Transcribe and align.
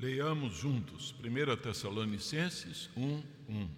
Leiamos 0.00 0.54
juntos 0.54 1.14
1 1.22 1.56
Tessalonicenses 1.58 2.88
1, 2.96 3.22
1. 3.50 3.68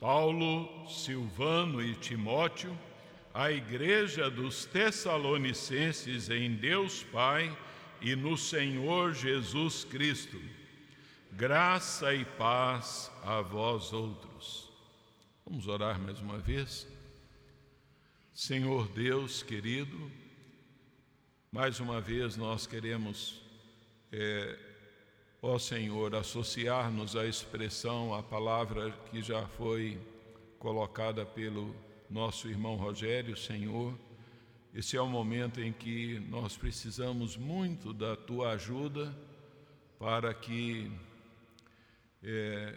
Paulo, 0.00 0.88
Silvano 0.88 1.82
e 1.82 1.94
Timóteo, 1.96 2.74
a 3.34 3.52
igreja 3.52 4.30
dos 4.30 4.64
Tessalonicenses 4.64 6.30
em 6.30 6.54
Deus 6.54 7.02
Pai 7.02 7.54
e 8.00 8.16
no 8.16 8.38
Senhor 8.38 9.12
Jesus 9.12 9.84
Cristo, 9.84 10.40
graça 11.32 12.14
e 12.14 12.24
paz 12.24 13.12
a 13.22 13.42
vós 13.42 13.92
outros. 13.92 14.72
Vamos 15.44 15.66
orar 15.66 16.00
mais 16.00 16.20
uma 16.20 16.38
vez? 16.38 16.88
Senhor 18.32 18.88
Deus 18.88 19.42
querido, 19.42 20.10
mais 21.52 21.80
uma 21.80 22.00
vez 22.00 22.34
nós 22.34 22.66
queremos 22.66 23.46
é, 24.12 24.58
ó 25.42 25.58
Senhor, 25.58 26.14
associar-nos 26.14 27.16
à 27.16 27.26
expressão, 27.26 28.14
à 28.14 28.22
palavra 28.22 28.90
que 29.10 29.22
já 29.22 29.46
foi 29.46 30.00
colocada 30.58 31.24
pelo 31.24 31.74
nosso 32.08 32.48
irmão 32.48 32.76
Rogério, 32.76 33.36
Senhor. 33.36 33.94
Esse 34.74 34.96
é 34.96 35.00
o 35.00 35.06
momento 35.06 35.60
em 35.60 35.72
que 35.72 36.20
nós 36.28 36.56
precisamos 36.56 37.36
muito 37.36 37.92
da 37.92 38.16
tua 38.16 38.52
ajuda 38.52 39.14
para 39.98 40.32
que 40.32 40.90
é, 42.22 42.74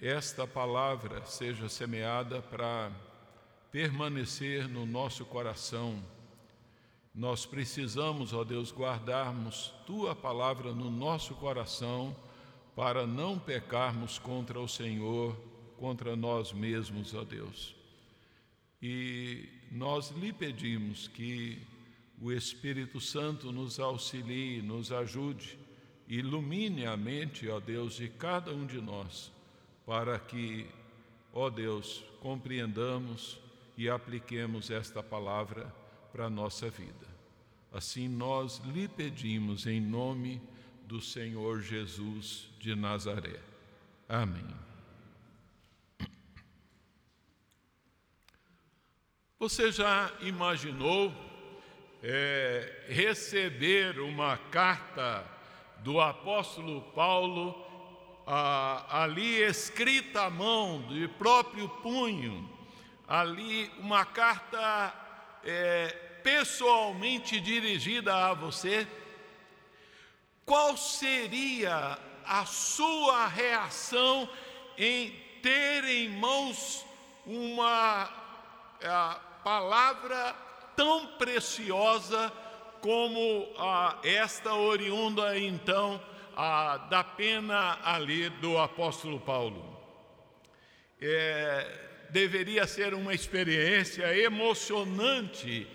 esta 0.00 0.46
palavra 0.46 1.24
seja 1.24 1.68
semeada 1.68 2.40
para 2.42 2.90
permanecer 3.70 4.68
no 4.68 4.84
nosso 4.84 5.24
coração 5.24 6.02
nós 7.14 7.44
precisamos, 7.44 8.32
ó 8.32 8.42
Deus, 8.42 8.72
guardarmos 8.72 9.72
tua 9.86 10.14
palavra 10.14 10.72
no 10.72 10.90
nosso 10.90 11.34
coração 11.34 12.16
para 12.74 13.06
não 13.06 13.38
pecarmos 13.38 14.18
contra 14.18 14.58
o 14.58 14.66
Senhor, 14.66 15.36
contra 15.76 16.16
nós 16.16 16.52
mesmos, 16.52 17.12
ó 17.14 17.22
Deus. 17.22 17.74
E 18.80 19.46
nós 19.70 20.10
lhe 20.10 20.32
pedimos 20.32 21.06
que 21.06 21.60
o 22.18 22.32
Espírito 22.32 22.98
Santo 22.98 23.52
nos 23.52 23.78
auxilie, 23.78 24.62
nos 24.62 24.90
ajude, 24.90 25.58
ilumine 26.08 26.86
a 26.86 26.96
mente, 26.96 27.46
ó 27.46 27.60
Deus, 27.60 27.96
de 27.96 28.08
cada 28.08 28.52
um 28.52 28.64
de 28.64 28.80
nós, 28.80 29.30
para 29.84 30.18
que, 30.18 30.66
ó 31.32 31.50
Deus, 31.50 32.02
compreendamos 32.20 33.38
e 33.76 33.88
apliquemos 33.88 34.70
esta 34.70 35.02
palavra 35.02 35.81
para 36.12 36.26
a 36.26 36.30
nossa 36.30 36.68
vida. 36.68 37.06
Assim 37.72 38.06
nós 38.06 38.58
lhe 38.66 38.86
pedimos 38.86 39.66
em 39.66 39.80
nome 39.80 40.40
do 40.84 41.00
Senhor 41.00 41.62
Jesus 41.62 42.48
de 42.60 42.74
Nazaré. 42.74 43.40
Amém. 44.08 44.46
Você 49.38 49.72
já 49.72 50.12
imaginou 50.20 51.12
é, 52.02 52.86
receber 52.88 53.98
uma 53.98 54.36
carta 54.36 55.24
do 55.78 56.00
apóstolo 56.00 56.82
Paulo 56.94 57.62
ali 58.24 59.42
escrita 59.42 60.26
à 60.26 60.30
mão, 60.30 60.82
de 60.88 61.08
próprio 61.08 61.68
punho, 61.68 62.48
ali 63.06 63.70
uma 63.78 64.04
carta 64.04 64.94
é, 65.44 65.88
pessoalmente 66.22 67.40
dirigida 67.40 68.14
a 68.14 68.34
você, 68.34 68.86
qual 70.44 70.76
seria 70.76 71.98
a 72.24 72.44
sua 72.44 73.26
reação 73.26 74.28
em 74.78 75.10
ter 75.42 75.84
em 75.84 76.08
mãos 76.08 76.84
uma 77.26 78.10
palavra 79.44 80.34
tão 80.76 81.06
preciosa 81.18 82.32
como 82.80 83.48
esta 84.02 84.54
oriunda 84.54 85.38
então 85.38 86.00
da 86.88 87.04
pena 87.04 87.78
ali 87.84 88.28
do 88.28 88.58
apóstolo 88.58 89.20
Paulo? 89.20 89.72
É, 91.00 91.91
deveria 92.12 92.66
ser 92.66 92.92
uma 92.92 93.14
experiência 93.14 94.14
emocionante 94.16 95.66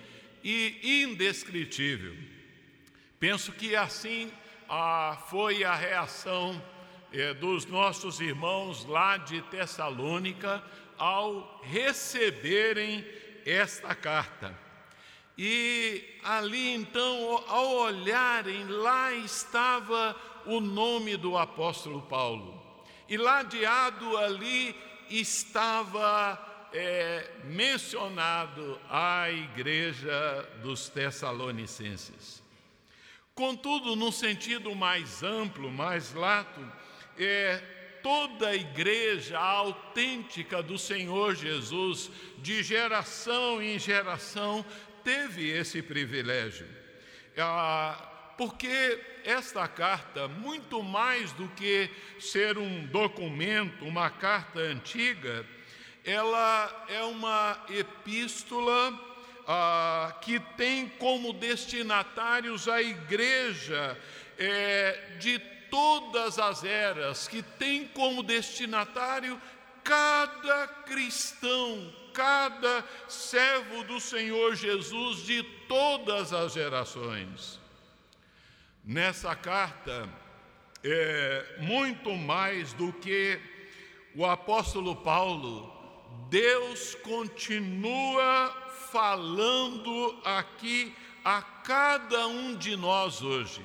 e 0.44 1.04
indescritível. 1.04 2.16
Penso 3.20 3.52
que 3.52 3.76
assim 3.76 4.32
ah, 4.70 5.18
foi 5.30 5.64
a 5.64 5.74
reação 5.74 6.62
eh, 7.12 7.34
dos 7.34 7.66
nossos 7.66 8.20
irmãos 8.20 8.86
lá 8.86 9.18
de 9.18 9.42
Tessalônica 9.42 10.64
ao 10.96 11.60
receberem 11.64 13.04
esta 13.44 13.96
carta. 13.96 14.56
E 15.36 16.04
ali 16.24 16.74
então, 16.74 17.44
ao 17.48 17.78
olharem, 17.78 18.64
lá 18.68 19.12
estava 19.14 20.16
o 20.46 20.60
nome 20.60 21.18
do 21.18 21.36
apóstolo 21.36 22.02
Paulo. 22.04 22.64
E 23.10 23.18
ladeado 23.18 24.18
ali 24.18 24.76
estava 25.10 26.48
é 26.74 27.30
mencionado 27.46 28.80
a 28.90 29.32
igreja 29.32 30.48
dos 30.62 30.90
Tessalonicenses. 30.90 32.44
Contudo, 33.34 33.96
num 33.96 34.12
sentido 34.12 34.76
mais 34.76 35.24
amplo, 35.24 35.72
mais 35.72 36.14
lato, 36.14 36.62
é 37.18 37.58
toda 38.02 38.50
a 38.50 38.56
igreja 38.56 39.40
autêntica 39.40 40.62
do 40.62 40.78
Senhor 40.78 41.36
Jesus, 41.36 42.10
de 42.40 42.64
geração 42.64 43.62
em 43.62 43.78
geração, 43.78 44.66
teve 45.04 45.50
esse 45.50 45.82
privilégio. 45.82 46.68
Ah, 47.38 48.17
porque 48.38 49.00
esta 49.26 49.68
carta, 49.68 50.28
muito 50.28 50.82
mais 50.84 51.32
do 51.34 51.48
que 51.50 51.90
ser 52.20 52.58
um 52.58 52.86
documento, 52.86 53.84
uma 53.84 54.10
carta 54.10 54.60
antiga, 54.60 55.46
ela 56.06 56.86
é 56.88 57.04
uma 57.04 57.66
epístola 57.70 58.98
ah, 59.48 60.16
que 60.22 60.40
tem 60.56 60.88
como 60.88 61.34
destinatários 61.34 62.68
a 62.68 62.82
igreja 62.82 63.98
é, 64.38 65.16
de 65.20 65.40
todas 65.70 66.40
as 66.40 66.64
eras, 66.64 67.28
que 67.28 67.42
tem 67.42 67.88
como 67.88 68.24
destinatário 68.24 69.42
cada 69.84 70.68
cristão, 70.68 71.94
cada 72.14 72.84
servo 73.08 73.84
do 73.84 74.00
Senhor 74.00 74.56
Jesus 74.56 75.26
de 75.26 75.44
todas 75.68 76.34
as 76.34 76.54
gerações. 76.54 77.67
Nessa 78.90 79.36
carta, 79.36 80.08
é, 80.82 81.58
muito 81.60 82.16
mais 82.16 82.72
do 82.72 82.94
que 82.94 83.38
o 84.16 84.26
apóstolo 84.26 84.96
Paulo 84.96 85.70
Deus 86.30 86.96
continua 86.96 88.50
falando 88.90 90.18
aqui 90.24 90.96
a 91.22 91.42
cada 91.42 92.28
um 92.28 92.56
de 92.56 92.78
nós 92.78 93.22
hoje. 93.22 93.62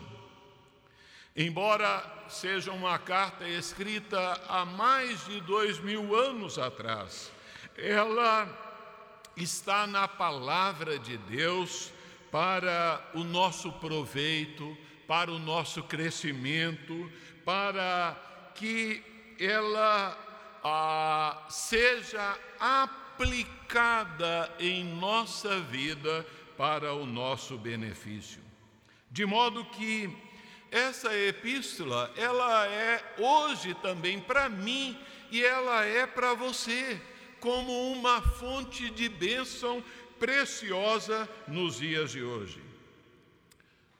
Embora 1.36 2.04
seja 2.28 2.72
uma 2.72 2.98
carta 2.98 3.48
escrita 3.48 4.40
há 4.48 4.64
mais 4.64 5.24
de 5.26 5.40
dois 5.42 5.78
mil 5.78 6.16
anos 6.16 6.58
atrás, 6.58 7.30
ela 7.76 8.48
está 9.36 9.86
na 9.86 10.08
palavra 10.08 10.98
de 10.98 11.16
Deus 11.16 11.92
para 12.28 13.00
o 13.14 13.22
nosso 13.22 13.70
proveito, 13.74 14.76
para 15.06 15.30
o 15.30 15.38
nosso 15.38 15.82
crescimento, 15.82 17.10
para 17.44 18.16
que 18.54 19.02
ela 19.38 20.16
ah, 20.62 21.46
seja 21.49 22.38
aplicada 22.58 24.52
em 24.58 24.84
nossa 24.84 25.60
vida 25.60 26.26
para 26.56 26.94
o 26.94 27.04
nosso 27.04 27.58
benefício. 27.58 28.40
De 29.10 29.26
modo 29.26 29.64
que 29.64 30.10
essa 30.70 31.14
epístola, 31.14 32.10
ela 32.16 32.66
é 32.66 33.14
hoje 33.19 33.75
também 33.75 34.20
para 34.20 34.49
mim 34.49 34.99
e 35.31 35.44
ela 35.44 35.84
é 35.84 36.06
para 36.06 36.34
você, 36.34 37.00
como 37.40 37.93
uma 37.93 38.22
fonte 38.22 38.88
de 38.90 39.08
bênção 39.08 39.82
preciosa 40.19 41.28
nos 41.49 41.76
dias 41.76 42.12
de 42.12 42.22
hoje. 42.22 42.71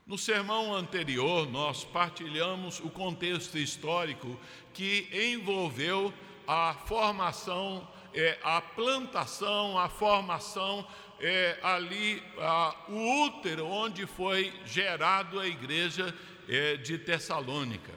No 0.05 0.19
sermão 0.19 0.75
anterior, 0.75 1.49
nós 1.49 1.85
partilhamos 1.85 2.81
o 2.81 2.91
contexto 2.91 3.57
histórico 3.57 4.39
que 4.75 5.09
envolveu 5.33 6.13
a 6.47 6.75
formação, 6.87 7.87
é, 8.13 8.37
a 8.43 8.61
plantação, 8.61 9.79
a 9.79 9.89
formação 9.89 10.85
é, 11.21 11.57
ali 11.63 12.21
ah, 12.39 12.75
o 12.89 13.27
útero 13.27 13.65
onde 13.65 14.05
foi 14.05 14.53
gerado 14.67 15.39
a 15.39 15.47
igreja 15.47 16.13
é, 16.49 16.77
de 16.77 16.99
Tessalônica. 16.99 17.93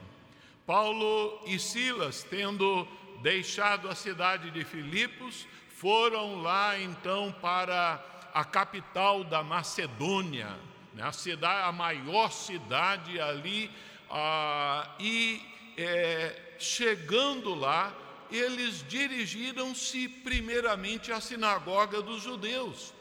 Paulo 0.64 1.40
e 1.44 1.58
Silas, 1.58 2.22
tendo 2.22 2.86
deixado 3.20 3.88
a 3.88 3.96
cidade 3.96 4.52
de 4.52 4.64
Filipos, 4.64 5.46
foram 5.70 6.40
lá 6.40 6.78
então 6.78 7.34
para 7.40 8.00
a 8.32 8.44
capital 8.44 9.24
da 9.24 9.42
Macedônia, 9.42 10.56
né, 10.96 11.02
a, 11.02 11.12
cidade, 11.12 11.68
a 11.68 11.72
maior 11.72 12.32
cidade 12.32 13.20
ali, 13.20 13.70
ah, 14.10 14.94
e 14.98 15.42
é, 15.76 16.54
chegando 16.58 17.54
lá, 17.54 17.92
eles 18.30 18.82
dirigiram-se 18.88 20.08
primeiramente 20.08 21.12
à 21.12 21.20
sinagoga 21.20 22.00
dos 22.00 22.22
judeus, 22.22 22.94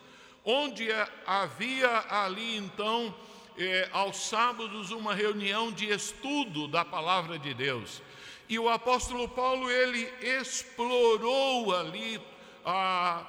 onde 0.43 0.87
havia 1.25 2.05
ali 2.09 2.57
então, 2.57 3.15
é, 3.57 3.87
aos 3.93 4.27
sábados, 4.27 4.91
uma 4.91 5.15
reunião 5.15 5.71
de 5.71 5.89
estudo 5.89 6.67
da 6.67 6.83
palavra 6.83 7.39
de 7.39 7.53
Deus. 7.53 8.01
E 8.49 8.59
o 8.59 8.67
apóstolo 8.67 9.29
Paulo, 9.29 9.71
ele 9.71 10.03
explorou 10.21 11.73
ali 11.73 12.21
a 12.65 13.25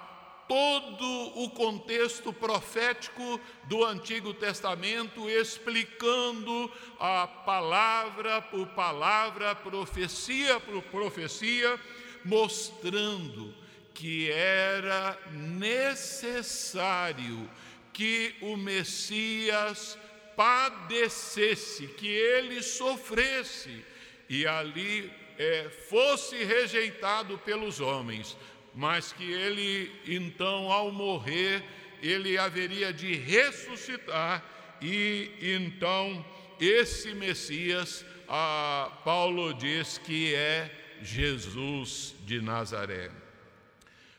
todo 0.48 1.42
o 1.42 1.50
contexto 1.50 2.32
profético 2.32 3.38
do 3.64 3.84
Antigo 3.84 4.32
Testamento, 4.32 5.28
explicando 5.28 6.72
a 6.98 7.26
palavra 7.26 8.40
por 8.42 8.66
palavra, 8.68 9.54
profecia 9.54 10.58
por 10.60 10.82
profecia, 10.82 11.78
mostrando 12.24 13.54
que 13.92 14.30
era 14.30 15.18
necessário 15.32 17.50
que 17.92 18.34
o 18.42 18.56
Messias 18.56 19.98
padecesse, 20.36 21.88
que 21.88 22.08
ele 22.08 22.62
sofresse 22.62 23.84
e 24.28 24.46
ali 24.46 25.10
é, 25.38 25.68
fosse 25.88 26.44
rejeitado 26.44 27.38
pelos 27.38 27.80
homens 27.80 28.36
mas 28.76 29.10
que 29.10 29.24
ele 29.24 29.90
então, 30.06 30.70
ao 30.70 30.92
morrer, 30.92 31.64
ele 32.02 32.36
haveria 32.36 32.92
de 32.92 33.14
ressuscitar 33.14 34.44
e 34.82 35.30
então 35.40 36.22
esse 36.60 37.14
Messias, 37.14 38.04
Paulo 39.02 39.54
diz 39.54 39.96
que 39.96 40.34
é 40.34 40.70
Jesus 41.00 42.14
de 42.26 42.42
Nazaré. 42.42 43.10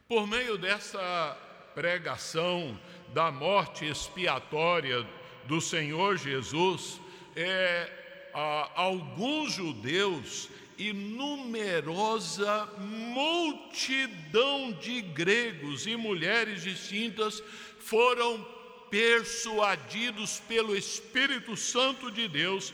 Por 0.07 0.25
meio 0.25 0.57
dessa 0.57 1.37
pregação 1.75 2.79
da 3.13 3.31
morte 3.31 3.85
expiatória 3.85 5.07
do 5.45 5.61
Senhor 5.61 6.17
Jesus, 6.17 6.99
é, 7.35 7.91
alguns 8.33 9.53
judeus 9.53 10.49
e 10.77 10.93
numerosa 10.93 12.67
multidão 12.77 14.71
de 14.73 15.01
gregos 15.01 15.87
e 15.87 15.95
mulheres 15.95 16.63
distintas 16.63 17.41
foram 17.79 18.45
persuadidos 18.89 20.39
pelo 20.41 20.75
Espírito 20.75 21.57
Santo 21.57 22.11
de 22.11 22.27
Deus, 22.27 22.73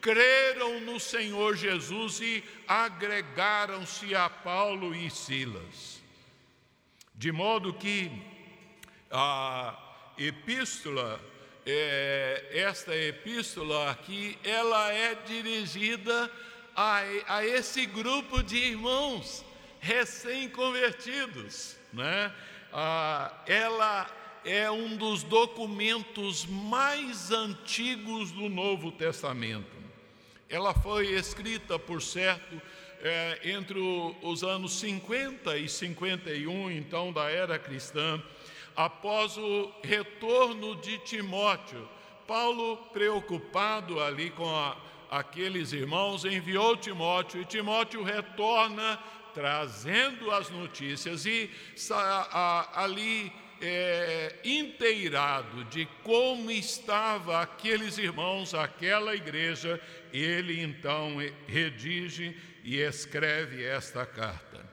creram 0.00 0.80
no 0.80 1.00
Senhor 1.00 1.56
Jesus 1.56 2.20
e 2.20 2.44
agregaram-se 2.66 4.14
a 4.14 4.28
Paulo 4.28 4.94
e 4.94 5.10
Silas. 5.10 6.00
De 7.14 7.32
modo 7.32 7.74
que 7.74 8.10
a 9.10 9.76
epístola, 10.16 11.20
é, 11.66 12.50
esta 12.52 12.94
epístola 12.94 13.90
aqui, 13.90 14.38
ela 14.44 14.92
é 14.92 15.14
dirigida 15.14 16.30
a, 16.78 17.02
a 17.26 17.44
esse 17.44 17.84
grupo 17.86 18.40
de 18.40 18.56
irmãos 18.56 19.44
recém-convertidos. 19.80 21.76
Né? 21.92 22.32
Ah, 22.72 23.32
ela 23.46 24.08
é 24.44 24.70
um 24.70 24.96
dos 24.96 25.24
documentos 25.24 26.46
mais 26.46 27.32
antigos 27.32 28.30
do 28.30 28.48
Novo 28.48 28.92
Testamento. 28.92 29.76
Ela 30.48 30.72
foi 30.72 31.08
escrita, 31.08 31.80
por 31.80 32.00
certo, 32.00 32.62
é, 33.02 33.40
entre 33.42 33.80
os 34.22 34.44
anos 34.44 34.78
50 34.78 35.58
e 35.58 35.68
51, 35.68 36.70
então, 36.70 37.12
da 37.12 37.28
era 37.28 37.58
cristã, 37.58 38.22
após 38.76 39.36
o 39.36 39.72
retorno 39.82 40.76
de 40.76 40.96
Timóteo. 40.98 41.88
Paulo, 42.24 42.76
preocupado 42.92 44.00
ali 44.00 44.30
com 44.30 44.48
a 44.48 44.76
aqueles 45.10 45.72
irmãos, 45.72 46.24
enviou 46.24 46.76
Timóteo, 46.76 47.40
e 47.40 47.44
Timóteo 47.44 48.02
retorna 48.02 48.98
trazendo 49.34 50.30
as 50.30 50.50
notícias 50.50 51.24
e 51.24 51.50
ali 52.74 53.32
é, 53.60 54.36
inteirado 54.44 55.64
de 55.64 55.86
como 56.02 56.50
estava 56.50 57.40
aqueles 57.40 57.98
irmãos, 57.98 58.54
aquela 58.54 59.14
igreja, 59.14 59.80
ele 60.12 60.60
então 60.60 61.16
redige 61.46 62.36
e 62.64 62.76
escreve 62.76 63.64
esta 63.64 64.06
carta. 64.06 64.66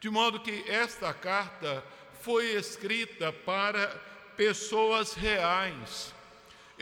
De 0.00 0.10
modo 0.10 0.40
que 0.40 0.64
esta 0.68 1.12
carta 1.12 1.84
foi 2.20 2.54
escrita 2.54 3.32
para 3.32 3.88
pessoas 4.36 5.14
reais, 5.14 6.14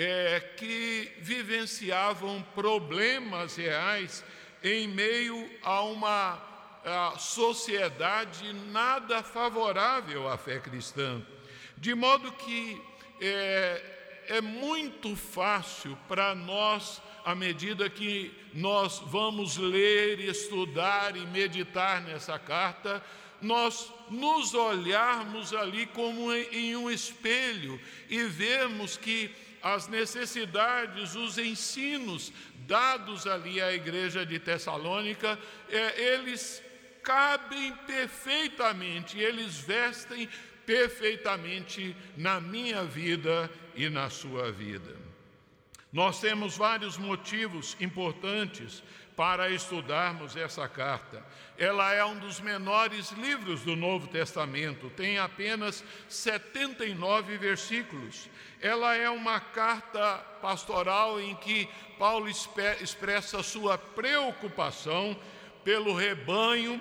é, 0.03 0.41
que 0.57 1.13
vivenciavam 1.19 2.43
problemas 2.55 3.57
reais 3.57 4.25
em 4.65 4.89
meio 4.89 5.51
a 5.63 5.83
uma 5.83 6.51
a 6.83 7.19
sociedade 7.19 8.51
nada 8.73 9.23
favorável 9.23 10.27
à 10.27 10.39
fé 10.39 10.59
cristã. 10.59 11.21
De 11.77 11.95
modo 11.95 12.33
que 12.33 12.81
é, 13.21 13.83
é 14.29 14.41
muito 14.41 15.15
fácil 15.15 15.95
para 16.09 16.35
nós, 16.35 17.03
à 17.23 17.35
medida 17.35 17.91
que 17.91 18.35
nós 18.55 19.01
vamos 19.01 19.59
ler, 19.59 20.21
estudar 20.21 21.15
e 21.15 21.27
meditar 21.27 22.01
nessa 22.01 22.39
carta, 22.39 23.05
nós 23.43 23.93
nos 24.09 24.55
olharmos 24.55 25.53
ali 25.53 25.85
como 25.85 26.33
em 26.33 26.75
um 26.75 26.91
espelho 26.91 27.79
e 28.09 28.23
vermos 28.23 28.97
que 28.97 29.31
as 29.63 29.89
necessidades, 29.89 31.15
os 31.15 31.39
ensinos 31.39 32.33
dados 32.67 33.27
ali 33.27 33.61
à 33.61 33.73
igreja 33.73 34.25
de 34.25 34.39
Tessalônica, 34.39 35.39
é, 35.69 36.15
eles 36.15 36.63
cabem 37.03 37.73
perfeitamente, 37.87 39.19
eles 39.19 39.59
vestem 39.59 40.29
perfeitamente 40.65 41.97
na 42.17 42.41
minha 42.41 42.85
vida 42.85 43.51
e 43.75 43.89
na 43.89 44.09
sua 44.09 44.53
vida. 44.53 44.97
Nós 45.93 46.21
temos 46.21 46.57
vários 46.57 46.97
motivos 46.97 47.77
importantes 47.81 48.83
para 49.17 49.51
estudarmos 49.51 50.37
essa 50.37 50.69
carta. 50.69 51.23
Ela 51.59 51.93
é 51.93 52.05
um 52.05 52.19
dos 52.19 52.41
menores 52.41 53.11
livros 53.13 53.63
do 53.63 53.77
Novo 53.77 54.07
Testamento, 54.07 54.89
tem 54.91 55.19
apenas 55.19 55.85
79 56.09 57.37
versículos. 57.37 58.29
Ela 58.61 58.97
é 58.97 59.11
uma 59.11 59.41
carta 59.41 60.19
pastoral 60.41 61.21
em 61.21 61.35
que 61.35 61.69
Paulo 61.99 62.29
expressa 62.29 63.43
sua 63.43 63.77
preocupação 63.77 65.17
pelo 65.65 65.95
rebanho. 65.95 66.81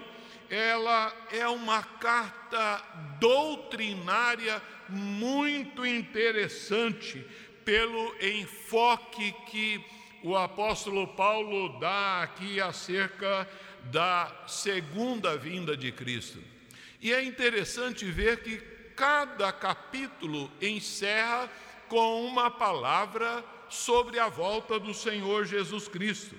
Ela 0.50 1.14
é 1.32 1.48
uma 1.48 1.84
carta 1.84 2.84
doutrinária 3.20 4.62
muito 4.88 5.86
interessante 5.86 7.26
pelo 7.64 8.16
enfoque 8.20 9.32
que 9.48 9.86
o 10.24 10.36
apóstolo 10.36 11.08
Paulo 11.08 11.80
dá 11.80 12.24
aqui 12.24 12.60
acerca 12.60 13.48
da 13.86 14.44
segunda 14.48 15.38
vinda 15.38 15.76
de 15.76 15.92
Cristo. 15.92 16.40
E 17.02 17.14
é 17.14 17.24
interessante 17.24 18.06
ver 18.06 18.44
que 18.44 18.58
cada 18.96 19.52
capítulo 19.54 20.52
encerra 20.62 21.50
com 21.88 22.26
uma 22.26 22.52
palavra 22.52 23.44
sobre 23.70 24.20
a 24.20 24.28
volta 24.28 24.80
do 24.80 24.94
Senhor 24.94 25.46
Jesus 25.46 25.88
Cristo. 25.88 26.36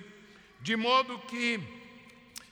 De 0.59 0.75
modo 0.75 1.17
que, 1.19 1.59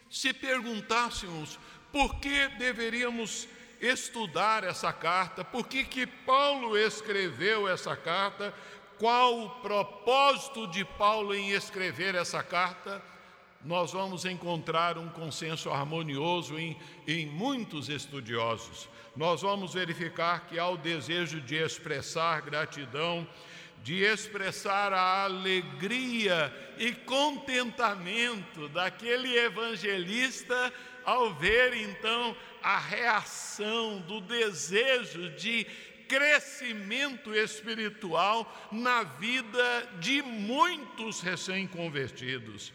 se 0.09 0.33
perguntássemos 0.33 1.59
por 1.91 2.19
que 2.19 2.48
deveríamos 2.57 3.48
estudar 3.79 4.63
essa 4.63 4.91
carta, 4.91 5.45
por 5.45 5.67
que, 5.67 5.83
que 5.83 6.05
Paulo 6.05 6.77
escreveu 6.77 7.67
essa 7.67 7.95
carta, 7.95 8.53
qual 9.00 9.46
o 9.46 9.50
propósito 9.62 10.68
de 10.68 10.84
Paulo 10.84 11.34
em 11.34 11.51
escrever 11.51 12.15
essa 12.15 12.44
carta, 12.44 13.01
nós 13.63 13.94
vamos 13.94 14.25
encontrar 14.25 14.98
um 14.98 15.08
consenso 15.10 15.70
harmonioso 15.70 16.60
em, 16.60 16.77
em 17.08 17.25
muitos 17.25 17.88
estudiosos. 17.88 18.89
Nós 19.15 19.41
vamos 19.41 19.74
verificar 19.74 20.48
que 20.48 20.60
há 20.60 20.68
o 20.68 20.77
desejo 20.77 21.39
de 21.39 21.56
expressar 21.56 22.41
gratidão, 22.41 23.25
de 23.84 24.03
expressar 24.03 24.91
a 24.91 25.24
alegria 25.24 26.53
e 26.77 26.91
contentamento 26.91 28.68
daquele 28.68 29.38
evangelista 29.38 30.74
ao 31.06 31.34
ver 31.34 31.74
então 31.74 32.36
a 32.62 32.77
reação 32.77 34.00
do 34.01 34.20
desejo 34.20 35.29
de 35.32 35.65
crescimento 36.10 37.34
espiritual 37.34 38.70
na 38.72 39.04
vida 39.04 39.89
de 40.00 40.22
muitos 40.22 41.22
recém-convertidos. 41.22 42.74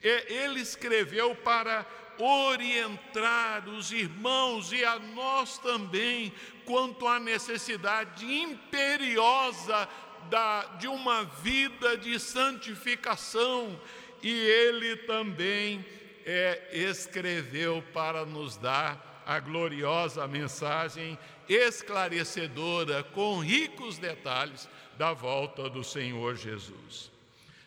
Ele 0.00 0.60
escreveu 0.60 1.34
para 1.34 1.86
orientar 2.18 3.68
os 3.68 3.90
irmãos 3.90 4.70
e 4.70 4.84
a 4.84 4.98
nós 4.98 5.58
também 5.58 6.32
quanto 6.64 7.08
à 7.08 7.18
necessidade 7.18 8.24
imperiosa 8.24 9.88
da, 10.28 10.64
de 10.78 10.86
uma 10.86 11.24
vida 11.24 11.96
de 11.96 12.18
santificação, 12.20 13.80
e 14.22 14.30
ele 14.30 14.96
também 14.98 15.84
é, 16.24 16.70
escreveu 16.72 17.82
para 17.92 18.24
nos 18.24 18.56
dar 18.56 19.13
a 19.26 19.40
gloriosa 19.40 20.26
mensagem 20.26 21.18
esclarecedora, 21.48 23.02
com 23.02 23.40
ricos 23.40 23.98
detalhes, 23.98 24.68
da 24.96 25.12
volta 25.12 25.68
do 25.68 25.82
Senhor 25.82 26.36
Jesus. 26.36 27.10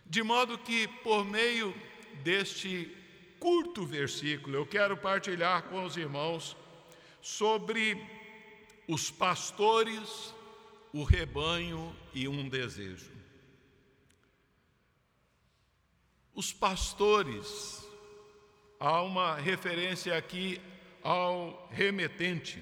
De 0.05 0.23
modo 0.23 0.57
que, 0.57 0.87
por 0.87 1.25
meio 1.25 1.75
deste 2.23 2.95
curto 3.39 3.85
versículo, 3.85 4.55
eu 4.55 4.65
quero 4.65 4.95
partilhar 4.97 5.63
com 5.63 5.83
os 5.83 5.97
irmãos 5.97 6.55
sobre 7.21 8.01
os 8.87 9.11
pastores, 9.11 10.33
o 10.93 11.03
rebanho 11.03 11.95
e 12.13 12.27
um 12.27 12.47
desejo. 12.47 13.11
Os 16.33 16.53
pastores, 16.53 17.85
há 18.79 19.01
uma 19.01 19.35
referência 19.35 20.15
aqui 20.17 20.61
ao 21.07 21.69
remetente. 21.71 22.61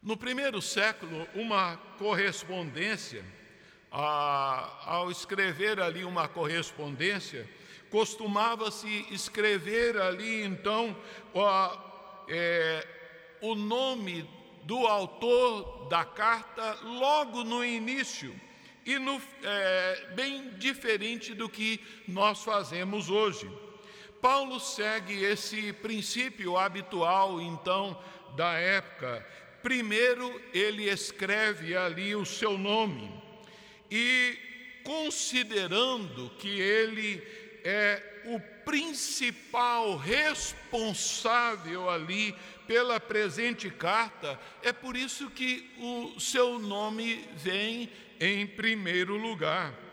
No 0.00 0.16
primeiro 0.16 0.62
século, 0.62 1.26
uma 1.34 1.76
correspondência, 1.98 3.24
ao 3.90 5.10
escrever 5.10 5.80
ali 5.80 6.04
uma 6.04 6.28
correspondência, 6.28 7.50
costumava-se 7.90 9.06
escrever 9.10 10.00
ali 10.00 10.44
então 10.44 10.96
é, 12.28 12.86
o 13.40 13.56
nome 13.56 14.24
do 14.62 14.86
autor 14.86 15.88
da 15.88 16.04
carta 16.04 16.78
logo 16.84 17.42
no 17.42 17.64
início 17.64 18.32
e 18.86 19.00
no, 19.00 19.20
é, 19.42 20.12
bem 20.14 20.50
diferente 20.50 21.34
do 21.34 21.48
que 21.48 21.80
nós 22.06 22.44
fazemos 22.44 23.10
hoje. 23.10 23.50
Paulo 24.20 24.60
segue 24.60 25.24
esse 25.24 25.72
princípio 25.72 26.56
habitual 26.56 27.40
então 27.40 27.98
da 28.36 28.52
época. 28.52 29.26
Primeiro 29.62 30.40
ele 30.52 30.88
escreve 30.88 31.76
ali 31.76 32.14
o 32.14 32.24
seu 32.24 32.56
nome 32.56 33.10
e 33.90 34.38
considerando 34.84 36.30
que 36.38 36.60
ele 36.60 37.22
é 37.64 38.22
o 38.26 38.40
principal 38.64 39.96
responsável 39.96 41.88
ali 41.88 42.34
pela 42.66 43.00
presente 43.00 43.68
carta, 43.68 44.38
é 44.62 44.72
por 44.72 44.96
isso 44.96 45.28
que 45.30 45.70
o 45.78 46.20
seu 46.20 46.58
nome 46.58 47.28
vem 47.34 47.90
em 48.20 48.46
primeiro 48.46 49.16
lugar. 49.16 49.89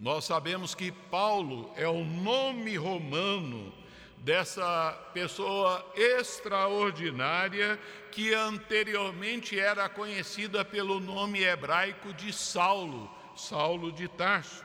Nós 0.00 0.24
sabemos 0.24 0.74
que 0.74 0.90
Paulo 0.90 1.70
é 1.76 1.86
o 1.86 2.02
nome 2.02 2.74
romano 2.74 3.70
dessa 4.16 4.92
pessoa 5.12 5.84
extraordinária 5.94 7.78
que 8.10 8.32
anteriormente 8.32 9.60
era 9.60 9.90
conhecida 9.90 10.64
pelo 10.64 11.00
nome 11.00 11.42
hebraico 11.42 12.14
de 12.14 12.32
Saulo, 12.32 13.14
Saulo 13.36 13.92
de 13.92 14.08
Tarso. 14.08 14.64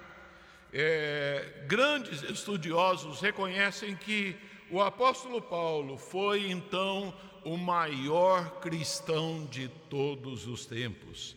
É, 0.71 1.65
grandes 1.67 2.23
estudiosos 2.23 3.19
reconhecem 3.19 3.93
que 3.93 4.37
o 4.71 4.81
apóstolo 4.81 5.41
Paulo 5.41 5.97
foi 5.97 6.49
então 6.49 7.13
o 7.43 7.57
maior 7.57 8.61
cristão 8.61 9.45
de 9.51 9.67
todos 9.89 10.47
os 10.47 10.65
tempos, 10.65 11.35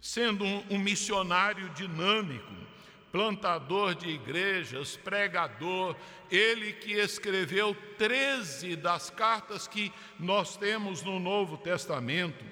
sendo 0.00 0.44
um, 0.44 0.64
um 0.70 0.78
missionário 0.78 1.68
dinâmico, 1.70 2.63
plantador 3.14 3.94
de 3.94 4.08
igrejas, 4.08 4.96
pregador, 4.96 5.94
ele 6.28 6.72
que 6.72 6.94
escreveu 6.94 7.72
13 7.96 8.74
das 8.74 9.08
cartas 9.08 9.68
que 9.68 9.92
nós 10.18 10.56
temos 10.56 11.00
no 11.00 11.20
Novo 11.20 11.56
Testamento. 11.56 12.44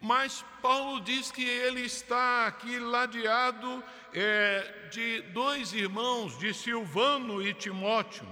Mas 0.00 0.44
Paulo 0.62 1.00
diz 1.00 1.32
que 1.32 1.42
ele 1.42 1.80
está 1.80 2.46
aqui 2.46 2.78
ladeado 2.78 3.82
é, 4.14 4.88
de 4.92 5.22
dois 5.32 5.72
irmãos, 5.72 6.38
de 6.38 6.54
Silvano 6.54 7.42
e 7.42 7.52
Timóteo. 7.52 8.28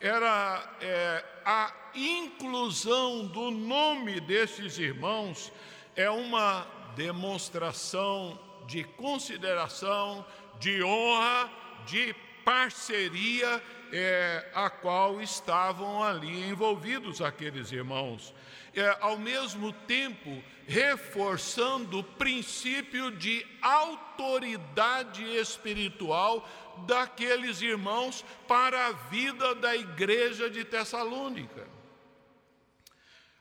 Era 0.00 0.78
é, 0.80 1.22
a 1.44 1.74
inclusão 1.94 3.26
do 3.26 3.50
nome 3.50 4.18
desses 4.18 4.78
irmãos 4.78 5.52
é 5.94 6.08
uma 6.08 6.66
demonstração 6.96 8.46
de 8.66 8.82
consideração, 8.82 10.24
de 10.58 10.82
honra, 10.82 11.50
de 11.86 12.14
parceria 12.44 13.62
é, 13.92 14.50
a 14.54 14.70
qual 14.70 15.20
estavam 15.20 16.02
ali 16.02 16.48
envolvidos 16.48 17.20
aqueles 17.20 17.72
irmãos. 17.72 18.34
É, 18.74 18.96
ao 19.00 19.18
mesmo 19.18 19.72
tempo, 19.72 20.42
reforçando 20.66 22.00
o 22.00 22.04
princípio 22.04 23.10
de 23.10 23.46
autoridade 23.62 25.24
espiritual 25.36 26.46
daqueles 26.86 27.62
irmãos 27.62 28.24
para 28.46 28.88
a 28.88 28.92
vida 28.92 29.54
da 29.54 29.74
igreja 29.74 30.50
de 30.50 30.62
Tessalônica. 30.64 31.66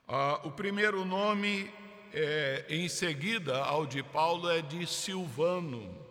Ah, 0.07 0.39
o 0.43 0.51
primeiro 0.51 1.03
nome 1.03 1.69
é, 2.13 2.65
em 2.69 2.87
seguida 2.87 3.57
ao 3.63 3.85
de 3.85 4.01
Paulo 4.01 4.49
é 4.49 4.61
de 4.61 4.87
Silvano. 4.87 6.04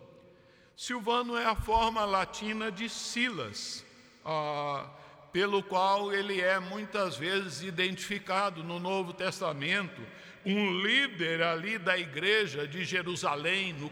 Silvano 0.77 1.37
é 1.37 1.45
a 1.45 1.55
forma 1.55 2.03
latina 2.03 2.71
de 2.71 2.89
Silas, 2.89 3.85
ah, 4.25 4.89
pelo 5.31 5.63
qual 5.63 6.13
ele 6.13 6.41
é 6.41 6.59
muitas 6.59 7.15
vezes 7.15 7.61
identificado 7.61 8.63
no 8.63 8.79
Novo 8.79 9.13
Testamento 9.13 10.01
um 10.45 10.79
líder 10.79 11.41
ali 11.41 11.77
da 11.79 11.97
igreja 11.97 12.67
de 12.67 12.85
Jerusalém, 12.85 13.73
no 13.73 13.89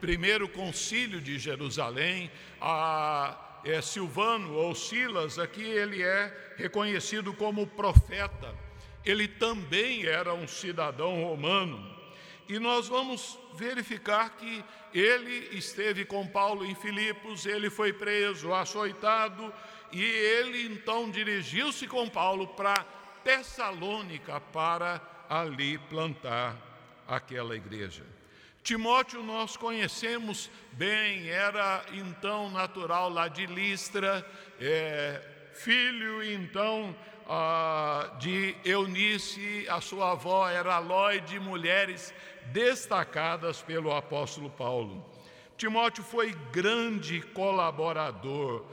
primeiro 0.00 0.48
concílio 0.48 1.20
de 1.20 1.38
Jerusalém, 1.38 2.30
a, 2.60 3.60
é, 3.64 3.82
Silvano 3.82 4.54
ou 4.54 4.74
Silas, 4.74 5.38
aqui 5.38 5.62
ele 5.62 6.02
é 6.02 6.54
reconhecido 6.56 7.34
como 7.34 7.66
profeta. 7.66 8.54
Ele 9.04 9.26
também 9.26 10.06
era 10.06 10.32
um 10.32 10.46
cidadão 10.46 11.24
romano. 11.24 11.97
E 12.48 12.58
nós 12.58 12.88
vamos 12.88 13.38
verificar 13.54 14.30
que 14.30 14.64
ele 14.94 15.56
esteve 15.56 16.04
com 16.04 16.26
Paulo 16.26 16.64
em 16.64 16.74
Filipos, 16.74 17.44
ele 17.44 17.68
foi 17.68 17.92
preso, 17.92 18.54
açoitado, 18.54 19.52
e 19.92 20.02
ele 20.02 20.66
então 20.66 21.10
dirigiu-se 21.10 21.86
com 21.86 22.08
Paulo 22.08 22.48
para 22.48 22.86
Tessalônica 23.22 24.40
para 24.52 25.00
ali 25.28 25.76
plantar 25.76 26.56
aquela 27.06 27.54
igreja. 27.54 28.04
Timóteo 28.62 29.22
nós 29.22 29.56
conhecemos 29.56 30.50
bem, 30.72 31.28
era 31.28 31.84
então 31.92 32.50
natural 32.50 33.08
lá 33.10 33.28
de 33.28 33.46
Listra, 33.46 34.26
é, 34.60 35.20
filho 35.54 36.22
então 36.22 36.94
ah, 37.28 38.16
de 38.18 38.56
Eunice, 38.64 39.66
a 39.68 39.80
sua 39.80 40.12
avó 40.12 40.48
era 40.48 40.78
Lói, 40.78 41.20
de 41.20 41.38
mulheres 41.38 42.12
destacadas 42.52 43.62
pelo 43.62 43.92
apóstolo 43.92 44.50
Paulo. 44.50 45.04
Timóteo 45.56 46.04
foi 46.04 46.32
grande 46.52 47.20
colaborador 47.20 48.64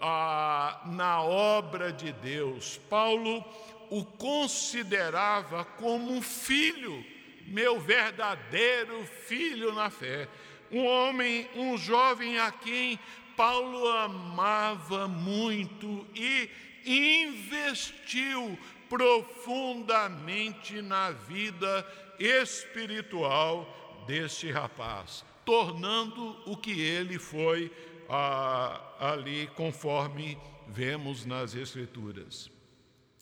ah, 0.00 0.82
na 0.86 1.22
obra 1.22 1.92
de 1.92 2.12
Deus. 2.12 2.80
Paulo 2.88 3.44
o 3.90 4.04
considerava 4.04 5.64
como 5.64 6.10
um 6.10 6.22
filho, 6.22 7.04
meu 7.46 7.78
verdadeiro 7.78 9.04
filho 9.04 9.72
na 9.74 9.90
fé. 9.90 10.28
um 10.70 10.86
homem, 10.86 11.46
um 11.54 11.76
jovem 11.76 12.38
a 12.38 12.50
quem 12.50 12.98
Paulo 13.36 13.86
amava 13.88 15.06
muito 15.06 16.06
e 16.14 16.48
investiu 16.84 18.58
profundamente 18.88 20.82
na 20.82 21.10
vida 21.10 21.86
espiritual 22.24 24.04
deste 24.06 24.50
rapaz, 24.50 25.24
tornando 25.44 26.36
o 26.46 26.56
que 26.56 26.80
ele 26.80 27.18
foi 27.18 27.70
ah, 28.08 28.80
ali, 28.98 29.48
conforme 29.56 30.38
vemos 30.68 31.26
nas 31.26 31.54
Escrituras. 31.54 32.50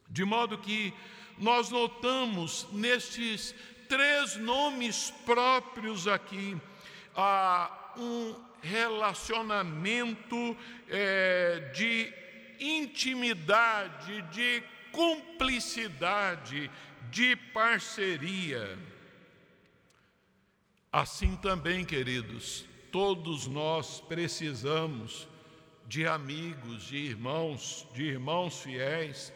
De 0.09 0.25
modo 0.25 0.59
que 0.59 0.92
nós 1.38 1.71
notamos 1.71 2.66
nestes 2.73 3.54
três 3.88 4.37
nomes 4.37 5.11
próprios 5.25 6.07
aqui 6.07 6.61
ah, 7.16 7.95
um 7.97 8.35
relacionamento 8.62 10.57
é, 10.88 11.71
de 11.75 12.12
intimidade, 12.61 14.23
de 14.30 14.62
cumplicidade, 14.92 16.71
de 17.11 17.37
parceria. 17.37 18.78
Assim 20.92 21.37
também, 21.37 21.85
queridos, 21.85 22.66
todos 22.90 23.47
nós 23.47 24.00
precisamos 24.00 25.28
de 25.87 26.07
amigos, 26.07 26.85
de 26.85 26.97
irmãos, 26.97 27.87
de 27.95 28.04
irmãos 28.04 28.62
fiéis, 28.62 29.33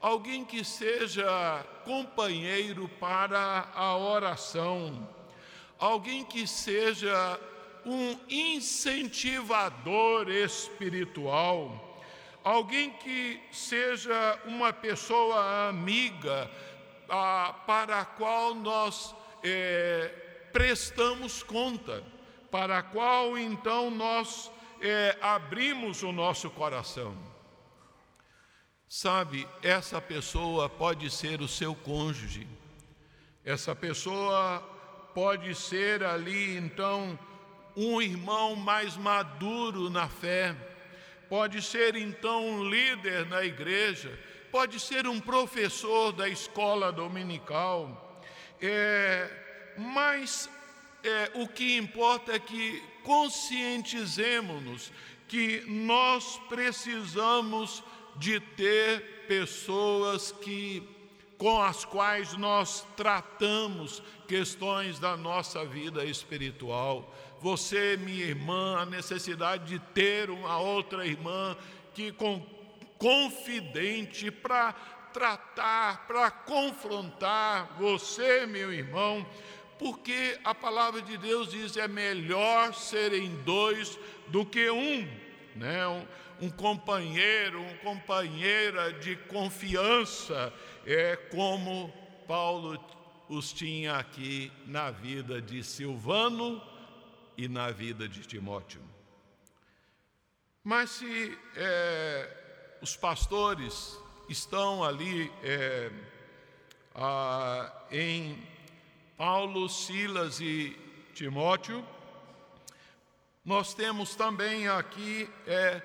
alguém 0.00 0.44
que 0.44 0.64
seja 0.64 1.64
companheiro 1.84 2.88
para 3.00 3.70
a 3.74 3.96
oração, 3.96 5.08
alguém 5.78 6.24
que 6.24 6.46
seja 6.46 7.38
um 7.84 8.16
incentivador 8.28 10.28
espiritual, 10.28 12.00
alguém 12.42 12.90
que 12.90 13.40
seja 13.52 14.40
uma 14.44 14.72
pessoa 14.72 15.68
amiga 15.68 16.50
para 17.66 18.00
a 18.00 18.04
qual 18.04 18.54
nós 18.54 19.14
é, 19.42 20.08
prestamos 20.52 21.42
conta, 21.42 22.02
para 22.50 22.78
a 22.78 22.82
qual 22.82 23.36
então 23.36 23.90
nós 23.90 24.50
é, 24.80 25.16
abrimos 25.20 26.02
o 26.02 26.10
nosso 26.10 26.48
coração. 26.50 27.14
Sabe, 28.88 29.46
essa 29.62 30.00
pessoa 30.00 30.68
pode 30.68 31.10
ser 31.10 31.40
o 31.40 31.48
seu 31.48 31.74
cônjuge, 31.74 32.46
essa 33.44 33.74
pessoa 33.74 34.60
pode 35.14 35.54
ser 35.54 36.02
ali 36.04 36.56
então 36.56 37.18
um 37.76 38.00
irmão 38.00 38.54
mais 38.56 38.96
maduro 38.96 39.90
na 39.90 40.08
fé, 40.08 40.54
pode 41.28 41.62
ser 41.62 41.96
então 41.96 42.46
um 42.46 42.68
líder 42.68 43.26
na 43.26 43.44
igreja, 43.44 44.18
pode 44.52 44.78
ser 44.78 45.08
um 45.08 45.18
professor 45.18 46.12
da 46.12 46.28
escola 46.28 46.92
dominical, 46.92 48.20
é, 48.60 49.30
mas 49.78 50.48
é, 51.02 51.30
o 51.34 51.48
que 51.48 51.78
importa 51.78 52.32
é 52.32 52.38
que 52.38 52.82
conscientizemos-nos 53.02 54.92
que 55.26 55.64
nós 55.66 56.38
precisamos 56.50 57.82
de 58.16 58.38
ter 58.40 59.24
pessoas 59.26 60.30
que 60.30 60.86
com 61.38 61.60
as 61.60 61.86
quais 61.86 62.34
nós 62.34 62.86
tratamos 62.94 64.02
questões 64.28 64.98
da 64.98 65.16
nossa 65.16 65.64
vida 65.64 66.04
espiritual. 66.04 67.12
Você, 67.40 67.96
minha 67.96 68.26
irmã, 68.26 68.78
a 68.78 68.86
necessidade 68.86 69.64
de 69.64 69.78
ter 69.92 70.28
uma 70.28 70.58
outra 70.58 71.06
irmã 71.06 71.56
que 71.94 72.12
com 72.12 72.61
confidente 73.02 74.30
para 74.30 74.72
tratar, 75.12 76.06
para 76.06 76.30
confrontar 76.30 77.76
você, 77.76 78.46
meu 78.46 78.72
irmão, 78.72 79.26
porque 79.76 80.38
a 80.44 80.54
palavra 80.54 81.02
de 81.02 81.18
Deus 81.18 81.50
diz 81.50 81.76
é 81.76 81.88
melhor 81.88 82.72
serem 82.72 83.34
dois 83.42 83.98
do 84.28 84.46
que 84.46 84.70
um, 84.70 85.08
né? 85.56 85.84
Um, 85.88 86.46
um 86.46 86.50
companheiro, 86.50 87.60
uma 87.60 87.74
companheira 87.78 88.92
de 88.92 89.16
confiança, 89.16 90.54
é 90.86 91.16
como 91.16 91.92
Paulo 92.28 92.78
os 93.28 93.52
tinha 93.52 93.96
aqui 93.96 94.52
na 94.64 94.92
vida 94.92 95.42
de 95.42 95.64
Silvano 95.64 96.62
e 97.36 97.48
na 97.48 97.72
vida 97.72 98.08
de 98.08 98.20
Timóteo. 98.20 98.80
Mas 100.62 100.90
se 100.90 101.38
é, 101.56 102.41
os 102.82 102.96
pastores 102.96 103.96
estão 104.28 104.82
ali 104.82 105.32
é, 105.44 105.88
a, 106.92 107.72
em 107.92 108.36
Paulo, 109.16 109.68
Silas 109.68 110.40
e 110.40 110.76
Timóteo, 111.14 111.86
nós 113.44 113.72
temos 113.72 114.16
também 114.16 114.66
aqui 114.66 115.30
é, 115.46 115.80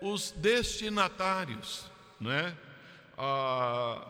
os 0.00 0.30
destinatários, 0.30 1.90
né? 2.20 2.56
A 3.18 4.06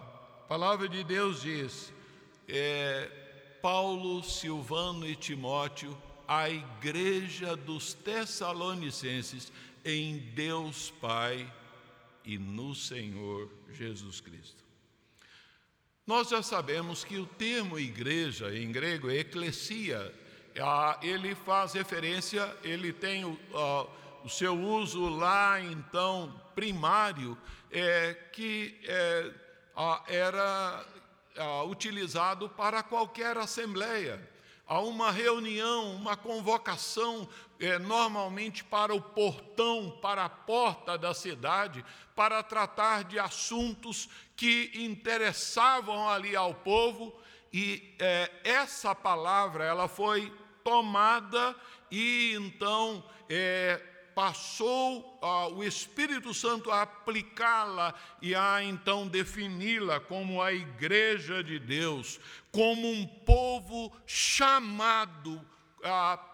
palavra 0.47 0.89
de 0.89 1.03
Deus 1.05 1.41
diz: 1.41 1.91
é, 2.49 3.11
Paulo, 3.63 4.23
Silvano 4.23 5.07
e 5.07 5.17
Timóteo, 5.17 5.97
a 6.29 6.51
igreja 6.51 7.57
dos 7.57 7.95
Tessalonicenses 7.95 9.51
em 9.85 10.19
Deus 10.35 10.91
Pai 11.01 11.51
e 12.27 12.37
no 12.37 12.75
Senhor 12.75 13.51
Jesus 13.73 14.21
Cristo. 14.21 14.65
Nós 16.07 16.29
já 16.29 16.43
sabemos 16.43 17.05
que 17.05 17.19
o 17.19 17.27
termo 17.27 17.79
igreja 17.79 18.55
em 18.55 18.71
grego 18.71 19.11
eclesia, 19.11 20.13
ele 21.03 21.35
faz 21.35 21.73
referência, 21.73 22.57
ele 22.63 22.93
tem 22.93 23.25
o, 23.25 23.39
o 24.25 24.29
seu 24.29 24.59
uso 24.59 25.09
lá 25.09 25.61
então 25.61 26.41
primário, 26.55 27.37
é, 27.71 28.15
que 28.33 28.79
é, 28.85 29.33
era 30.09 30.85
utilizado 31.69 32.49
para 32.49 32.83
qualquer 32.83 33.37
assembleia. 33.37 34.36
Há 34.67 34.81
uma 34.81 35.13
reunião, 35.13 35.95
uma 35.95 36.17
convocação, 36.17 37.29
é, 37.61 37.79
normalmente 37.79 38.65
para 38.65 38.93
o 38.93 39.01
portão, 39.01 39.97
para 40.03 40.25
a 40.25 40.29
porta 40.29 40.99
da 40.99 41.15
cidade, 41.15 41.85
para 42.17 42.43
tratar 42.43 43.05
de 43.05 43.19
assuntos 43.19 44.09
que 44.35 44.73
interessavam 44.75 46.09
ali 46.09 46.35
ao 46.35 46.53
povo, 46.53 47.15
e 47.53 47.95
é, 47.99 48.31
essa 48.43 48.95
palavra 48.95 49.65
ela 49.65 49.87
foi 49.87 50.33
tomada 50.65 51.55
e 51.91 52.35
então 52.35 53.05
é, 53.31 53.81
passou 54.17 55.21
o 55.55 55.63
Espírito 55.63 56.33
Santo 56.33 56.71
a 56.71 56.81
aplicá-la 56.81 57.93
e 58.23 58.35
a 58.35 58.63
então 58.63 59.07
defini-la 59.07 60.01
como 60.01 60.41
a 60.41 60.55
igreja 60.55 61.45
de 61.45 61.59
Deus, 61.59 62.19
como 62.51 62.91
um 62.91 63.07
povo 63.07 63.95
chamado 64.07 65.39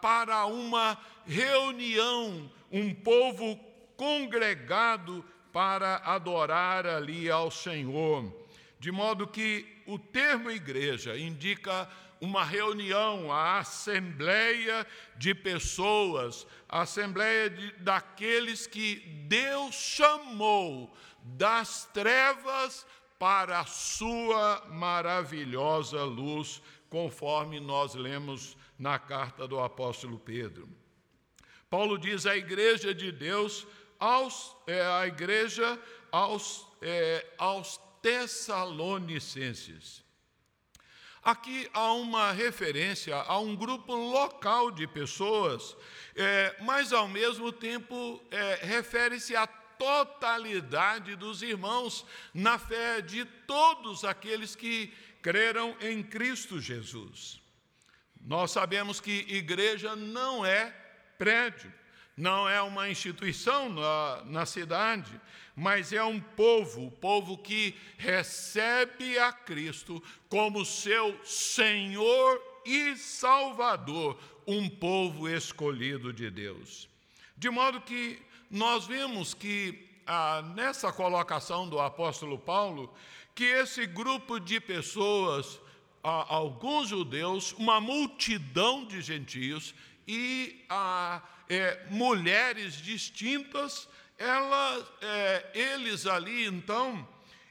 para 0.00 0.46
uma 0.46 0.96
reunião, 1.26 2.48
um 2.70 2.94
povo 2.94 3.58
congregado 3.96 5.24
para 5.52 5.96
adorar 6.04 6.86
ali 6.86 7.28
ao 7.28 7.50
Senhor. 7.50 8.32
De 8.78 8.92
modo 8.92 9.26
que 9.26 9.66
o 9.86 9.98
termo 9.98 10.52
igreja 10.52 11.18
indica 11.18 11.90
uma 12.22 12.42
reunião, 12.44 13.30
a 13.32 13.58
assembleia 13.58 14.86
de 15.16 15.34
pessoas, 15.34 16.46
a 16.68 16.82
assembleia 16.82 17.50
de, 17.50 17.72
daqueles 17.78 18.64
que 18.64 19.00
Deus 19.26 19.74
chamou 19.74 20.96
das 21.20 21.84
trevas 21.86 22.86
para 23.18 23.58
a 23.58 23.66
sua 23.66 24.64
maravilhosa 24.70 26.04
luz, 26.04 26.62
conforme 26.88 27.58
nós 27.58 27.96
lemos 27.96 28.56
na 28.78 29.00
carta 29.00 29.48
do 29.48 29.58
apóstolo 29.58 30.16
Pedro. 30.16 30.68
Paulo 31.68 31.98
diz 31.98 32.24
à 32.24 32.36
igreja 32.36 32.94
de 32.94 33.10
Deus, 33.10 33.66
aos, 33.98 34.54
é, 34.68 34.80
a 34.80 35.08
igreja 35.08 35.76
aos, 36.12 36.68
é, 36.80 37.26
aos 37.36 37.80
Tessalonicenses. 38.00 40.04
Aqui 41.22 41.70
há 41.72 41.92
uma 41.92 42.32
referência 42.32 43.14
a 43.14 43.38
um 43.38 43.54
grupo 43.54 43.94
local 43.94 44.72
de 44.72 44.88
pessoas, 44.88 45.76
é, 46.16 46.56
mas 46.62 46.92
ao 46.92 47.06
mesmo 47.06 47.52
tempo 47.52 48.20
é, 48.28 48.58
refere-se 48.62 49.36
à 49.36 49.46
totalidade 49.46 51.14
dos 51.14 51.40
irmãos 51.42 52.04
na 52.34 52.58
fé 52.58 53.00
de 53.00 53.24
todos 53.24 54.02
aqueles 54.02 54.56
que 54.56 54.92
creram 55.22 55.76
em 55.80 56.02
Cristo 56.02 56.60
Jesus. 56.60 57.40
nós 58.20 58.50
sabemos 58.50 59.00
que 59.00 59.24
igreja 59.28 59.94
não 59.94 60.44
é 60.44 60.74
prédio, 61.18 61.72
não 62.22 62.48
é 62.48 62.62
uma 62.62 62.88
instituição 62.88 63.68
na, 63.68 64.22
na 64.26 64.46
cidade, 64.46 65.20
mas 65.56 65.92
é 65.92 66.04
um 66.04 66.20
povo, 66.20 66.88
povo 66.92 67.36
que 67.36 67.74
recebe 67.98 69.18
a 69.18 69.32
Cristo 69.32 70.00
como 70.28 70.64
seu 70.64 71.18
Senhor 71.24 72.40
e 72.64 72.94
Salvador, 72.96 74.16
um 74.46 74.68
povo 74.68 75.28
escolhido 75.28 76.12
de 76.12 76.30
Deus. 76.30 76.88
De 77.36 77.50
modo 77.50 77.80
que 77.80 78.22
nós 78.48 78.86
vemos 78.86 79.34
que 79.34 79.88
ah, 80.06 80.44
nessa 80.54 80.92
colocação 80.92 81.68
do 81.68 81.80
apóstolo 81.80 82.38
Paulo, 82.38 82.94
que 83.34 83.42
esse 83.44 83.84
grupo 83.84 84.38
de 84.38 84.60
pessoas, 84.60 85.60
ah, 86.04 86.24
alguns 86.28 86.88
judeus, 86.88 87.52
uma 87.54 87.80
multidão 87.80 88.84
de 88.84 89.02
gentios 89.02 89.74
e 90.06 90.64
ah, 90.68 91.20
é, 91.52 91.84
mulheres 91.90 92.80
distintas, 92.80 93.86
ela, 94.18 94.88
é, 95.02 95.50
eles 95.52 96.06
ali 96.06 96.46
então 96.46 97.06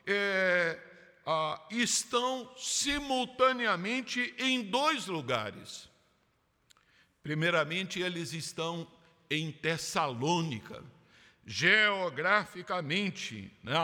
é, 0.08 0.80
estão 1.70 2.52
simultaneamente 2.58 4.34
em 4.40 4.64
dois 4.64 5.06
lugares. 5.06 5.88
Primeiramente, 7.22 8.02
eles 8.02 8.34
estão 8.34 8.88
em 9.30 9.52
Tessalônica, 9.52 10.84
geograficamente 11.46 13.56
né, 13.62 13.76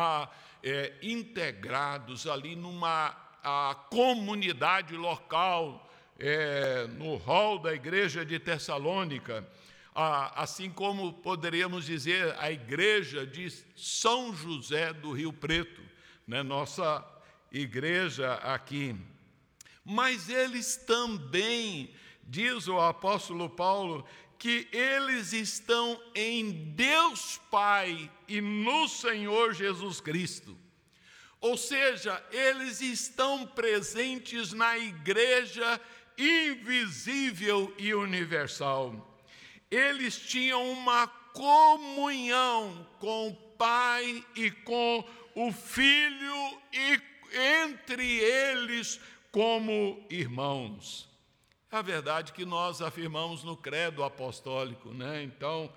é, 0.63 0.95
integrados 1.03 2.25
ali 2.25 2.55
numa 2.55 3.11
comunidade 3.91 4.95
local, 4.95 5.87
é, 6.17 6.87
no 6.87 7.17
hall 7.17 7.59
da 7.59 7.71
igreja 7.71 8.25
de 8.25 8.39
Tessalônica, 8.39 9.47
assim 9.97 10.69
como 10.69 11.11
poderíamos 11.11 11.85
dizer 11.85 12.35
a 12.37 12.51
igreja 12.51 13.25
de 13.25 13.51
São 13.75 14.31
José 14.35 14.93
do 14.93 15.11
Rio 15.11 15.33
Preto, 15.33 15.81
né, 16.27 16.43
nossa 16.43 17.03
igreja 17.51 18.35
aqui. 18.35 18.95
Mas 19.83 20.29
eles 20.29 20.77
também, 20.77 21.91
diz 22.21 22.67
o 22.67 22.79
apóstolo 22.79 23.49
Paulo, 23.49 24.05
que 24.37 24.67
eles 24.71 25.33
estão 25.33 25.99
em 26.13 26.51
Deus 26.75 27.41
Pai 27.49 28.11
e 28.27 28.39
no 28.39 28.87
Senhor 28.87 29.55
Jesus 29.55 29.99
Cristo. 29.99 30.55
Ou 31.41 31.57
seja, 31.57 32.23
eles 32.31 32.81
estão 32.81 33.47
presentes 33.47 34.53
na 34.53 34.77
igreja 34.77 35.81
invisível 36.15 37.73
e 37.79 37.95
universal 37.95 39.06
eles 39.69 40.17
tinham 40.17 40.71
uma 40.71 41.07
comunhão 41.07 42.87
com 42.99 43.29
o 43.29 43.35
Pai 43.35 44.23
e 44.35 44.51
com 44.51 45.03
o 45.35 45.51
Filho 45.51 46.61
e 46.73 47.01
entre 47.65 48.19
eles 48.19 48.99
como 49.31 50.05
irmãos. 50.09 51.07
É 51.71 51.77
a 51.77 51.81
verdade 51.81 52.31
que 52.33 52.45
nós 52.45 52.81
afirmamos 52.81 53.43
no 53.43 53.57
credo 53.57 54.03
apostólico, 54.03 54.93
né? 54.93 55.21
Então, 55.23 55.71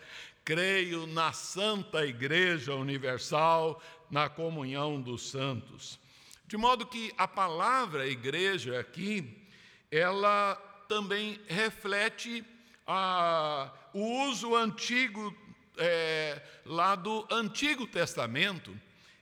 creio 0.44 1.06
na 1.06 1.32
Santa 1.32 2.06
Igreja 2.06 2.74
Universal, 2.74 3.82
na 4.10 4.28
comunhão 4.28 5.00
dos 5.00 5.30
santos. 5.30 5.98
De 6.46 6.56
modo 6.56 6.86
que 6.86 7.12
a 7.16 7.28
palavra 7.28 8.06
igreja 8.06 8.80
aqui, 8.80 9.46
ela 9.90 10.54
também 10.88 11.40
reflete 11.46 12.44
a, 12.86 13.70
o 13.92 14.28
uso 14.28 14.54
antigo, 14.54 15.34
é, 15.76 16.42
lá 16.64 16.94
do 16.94 17.26
Antigo 17.30 17.86
Testamento, 17.86 18.78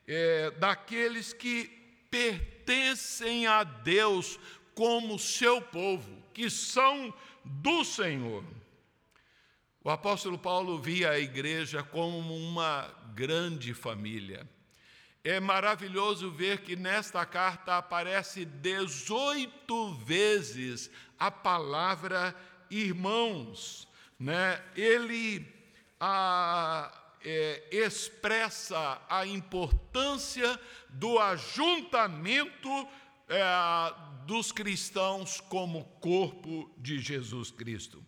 é, 0.07 0.51
daqueles 0.53 1.33
que 1.33 1.71
pertencem 2.11 3.47
a 3.47 3.65
Deus 3.65 4.39
como 4.75 5.19
seu 5.19 5.61
povo, 5.61 6.23
que 6.33 6.49
são 6.49 7.13
do 7.45 7.85
Senhor. 7.85 8.45
O 9.83 9.91
apóstolo 9.91 10.39
Paulo 10.39 10.79
via 10.79 11.11
a 11.11 11.19
igreja 11.19 11.83
como 11.83 12.37
uma 12.37 12.89
grande 13.15 13.73
família. 13.73 14.49
É 15.25 15.41
maravilhoso 15.41 16.31
ver 16.31 16.61
que 16.61 16.77
nesta 16.77 17.25
carta 17.27 17.77
aparece 17.77 18.45
18 18.45 19.95
vezes 19.95 20.91
a 21.19 21.31
palavra 21.31 22.35
irmãos, 22.71 23.88
né, 24.19 24.63
ele 24.75 25.47
a, 26.01 26.93
é, 27.25 27.69
expressa 27.71 29.01
a 29.09 29.27
importância 29.27 30.59
do 30.89 31.19
ajuntamento 31.19 32.89
é, 33.29 33.43
dos 34.27 34.51
cristãos 34.53 35.41
como 35.41 35.85
corpo 36.01 36.71
de 36.79 36.99
Jesus 36.99 37.51
Cristo. 37.51 38.05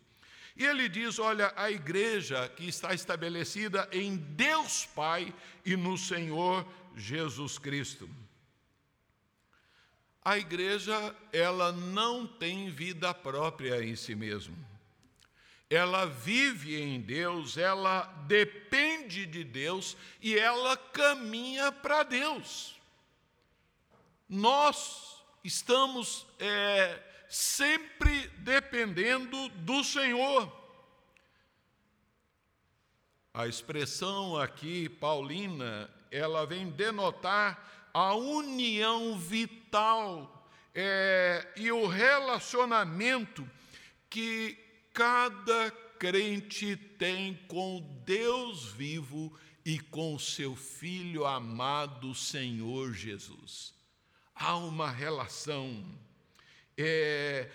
E 0.56 0.64
ele 0.64 0.88
diz: 0.88 1.18
olha, 1.18 1.52
a 1.56 1.70
igreja 1.70 2.48
que 2.48 2.68
está 2.68 2.92
estabelecida 2.92 3.88
em 3.92 4.16
Deus 4.16 4.86
Pai 4.86 5.32
e 5.64 5.76
no 5.76 5.96
Senhor 5.96 6.66
Jesus 6.96 7.58
Cristo. 7.58 8.08
A 10.22 10.36
igreja, 10.36 11.16
ela 11.32 11.72
não 11.72 12.26
tem 12.26 12.68
vida 12.68 13.14
própria 13.14 13.82
em 13.82 13.96
si 13.96 14.14
mesma. 14.14 14.69
Ela 15.70 16.04
vive 16.04 16.82
em 16.82 17.00
Deus, 17.00 17.56
ela 17.56 18.02
depende 18.26 19.24
de 19.24 19.44
Deus 19.44 19.96
e 20.20 20.36
ela 20.36 20.76
caminha 20.76 21.70
para 21.70 22.02
Deus. 22.02 22.74
Nós 24.28 25.22
estamos 25.44 26.26
é, 26.40 27.00
sempre 27.28 28.26
dependendo 28.38 29.48
do 29.50 29.84
Senhor. 29.84 30.52
A 33.32 33.46
expressão 33.46 34.36
aqui, 34.36 34.88
paulina, 34.88 35.88
ela 36.10 36.44
vem 36.44 36.68
denotar 36.68 37.88
a 37.94 38.12
união 38.14 39.16
vital 39.16 40.48
é, 40.74 41.46
e 41.54 41.70
o 41.70 41.86
relacionamento 41.86 43.48
que 44.08 44.69
cada 44.92 45.70
crente 45.98 46.76
tem 46.76 47.34
com 47.46 48.02
Deus 48.04 48.72
vivo 48.72 49.32
e 49.64 49.78
com 49.78 50.18
seu 50.18 50.56
Filho 50.56 51.26
amado 51.26 52.14
Senhor 52.14 52.94
Jesus. 52.94 53.74
Há 54.34 54.56
uma 54.56 54.90
relação, 54.90 55.84
é, 56.76 57.50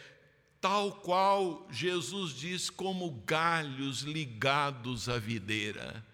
tal 0.62 0.92
qual 0.92 1.68
Jesus 1.72 2.34
diz, 2.34 2.70
como 2.70 3.12
galhos 3.26 4.02
ligados 4.02 5.10
à 5.10 5.18
videira. 5.18 6.06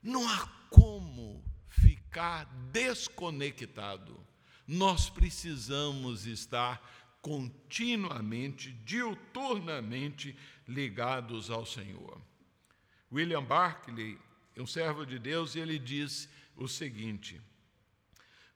Não 0.00 0.28
há 0.28 0.46
como 0.70 1.44
ficar 1.68 2.44
desconectado. 2.70 4.24
Nós 4.66 5.10
precisamos 5.10 6.24
estar 6.24 7.01
continuamente, 7.22 8.72
diuturnamente 8.84 10.36
ligados 10.66 11.50
ao 11.50 11.64
Senhor. 11.64 12.20
William 13.10 13.44
Barclay, 13.44 14.18
um 14.56 14.66
servo 14.66 15.06
de 15.06 15.18
Deus, 15.18 15.54
ele 15.54 15.78
diz 15.78 16.28
o 16.56 16.66
seguinte: 16.66 17.40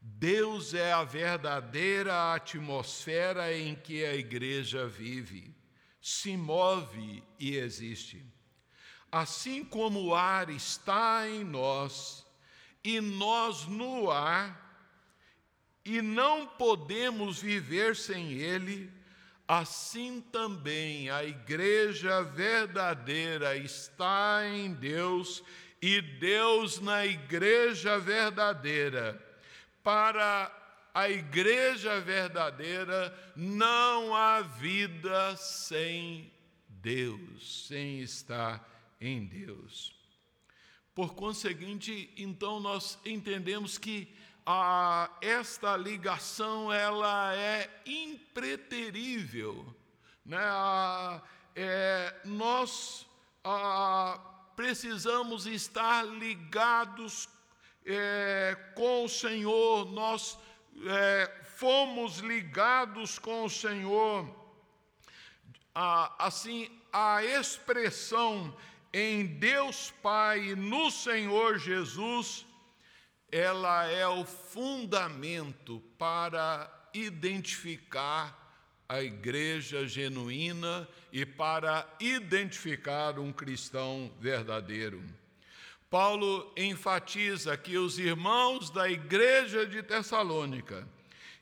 Deus 0.01 0.75
é 0.75 0.93
a 0.93 1.05
verdadeira 1.05 2.35
atmosfera 2.35 3.57
em 3.57 3.77
que 3.77 4.05
a 4.05 4.17
igreja 4.17 4.87
vive, 4.87 5.55
se 6.01 6.37
move 6.37 7.23
e 7.39 7.57
existe. 7.57 8.27
Assim 9.11 9.65
como 9.65 10.03
o 10.03 10.15
ar 10.15 10.51
está 10.51 11.29
em 11.29 11.45
nós, 11.45 12.27
e 12.83 13.01
nós 13.01 13.67
no 13.67 14.11
ar, 14.11 14.66
e 15.87 16.03
não 16.03 16.47
podemos 16.47 17.41
viver 17.41 17.95
sem 17.95 18.33
Ele, 18.33 18.91
assim 19.47 20.21
também 20.21 21.09
a 21.09 21.23
igreja 21.23 22.23
verdadeira 22.23 23.57
está 23.57 24.43
em 24.45 24.75
Deus 24.75 25.45
e 25.81 26.03
Deus 26.03 26.81
na 26.81 27.07
igreja 27.07 28.01
verdadeira. 28.01 29.25
Para 29.85 30.51
a 30.93 31.09
igreja 31.09 32.01
verdadeira 32.01 33.17
não 33.37 34.13
há 34.13 34.41
vida 34.41 35.37
sem 35.37 36.33
Deus, 36.69 37.69
sem 37.69 38.01
estar 38.01 38.69
em 39.01 39.25
Deus. 39.25 39.95
Por 40.93 41.15
conseguinte, 41.15 42.11
então 42.17 42.59
nós 42.59 42.99
entendemos 43.05 43.79
que 43.79 44.09
esta 45.21 45.77
ligação 45.77 46.73
ela 46.73 47.35
é 47.35 47.69
impreterível. 47.85 49.67
Né? 50.25 50.39
É, 51.55 52.15
nós 52.25 53.07
ah, 53.43 54.21
precisamos 54.55 55.47
estar 55.47 56.05
ligados 56.05 57.29
é, 57.85 58.57
com 58.75 59.05
o 59.05 59.09
Senhor, 59.09 59.87
nós 59.87 60.39
é, 60.85 61.43
fomos 61.57 62.19
ligados 62.19 63.19
com 63.19 63.45
o 63.45 63.51
Senhor. 63.51 64.29
Ah, 65.75 66.15
assim, 66.19 66.69
a 66.93 67.25
expressão 67.25 68.57
em 68.93 69.27
Deus 69.27 69.93
Pai, 70.03 70.55
no 70.55 70.91
Senhor 70.91 71.59
Jesus, 71.59 72.47
ela 73.37 73.85
é 73.85 74.09
o 74.09 74.25
fundamento 74.25 75.83
para 75.99 76.73
identificar 76.95 78.35
a 78.89 79.03
igreja 79.03 79.87
genuína 79.87 80.89
e 81.13 81.27
para 81.27 81.87
identificar 82.01 83.19
um 83.19 83.31
cristão 83.31 84.11
verdadeiro. 84.19 85.05
Paulo 85.91 86.51
enfatiza 86.57 87.55
que 87.59 87.77
os 87.77 87.99
irmãos 87.99 88.71
da 88.71 88.89
igreja 88.89 89.67
de 89.67 89.83
Tessalônica 89.83 90.89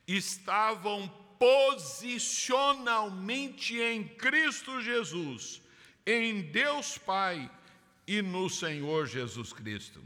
estavam 0.06 1.06
posicionalmente 1.38 3.78
em 3.78 4.02
Cristo 4.02 4.82
Jesus, 4.82 5.62
em 6.04 6.42
Deus 6.42 6.98
Pai 6.98 7.48
e 8.04 8.20
no 8.20 8.50
Senhor 8.50 9.06
Jesus 9.06 9.52
Cristo. 9.52 10.02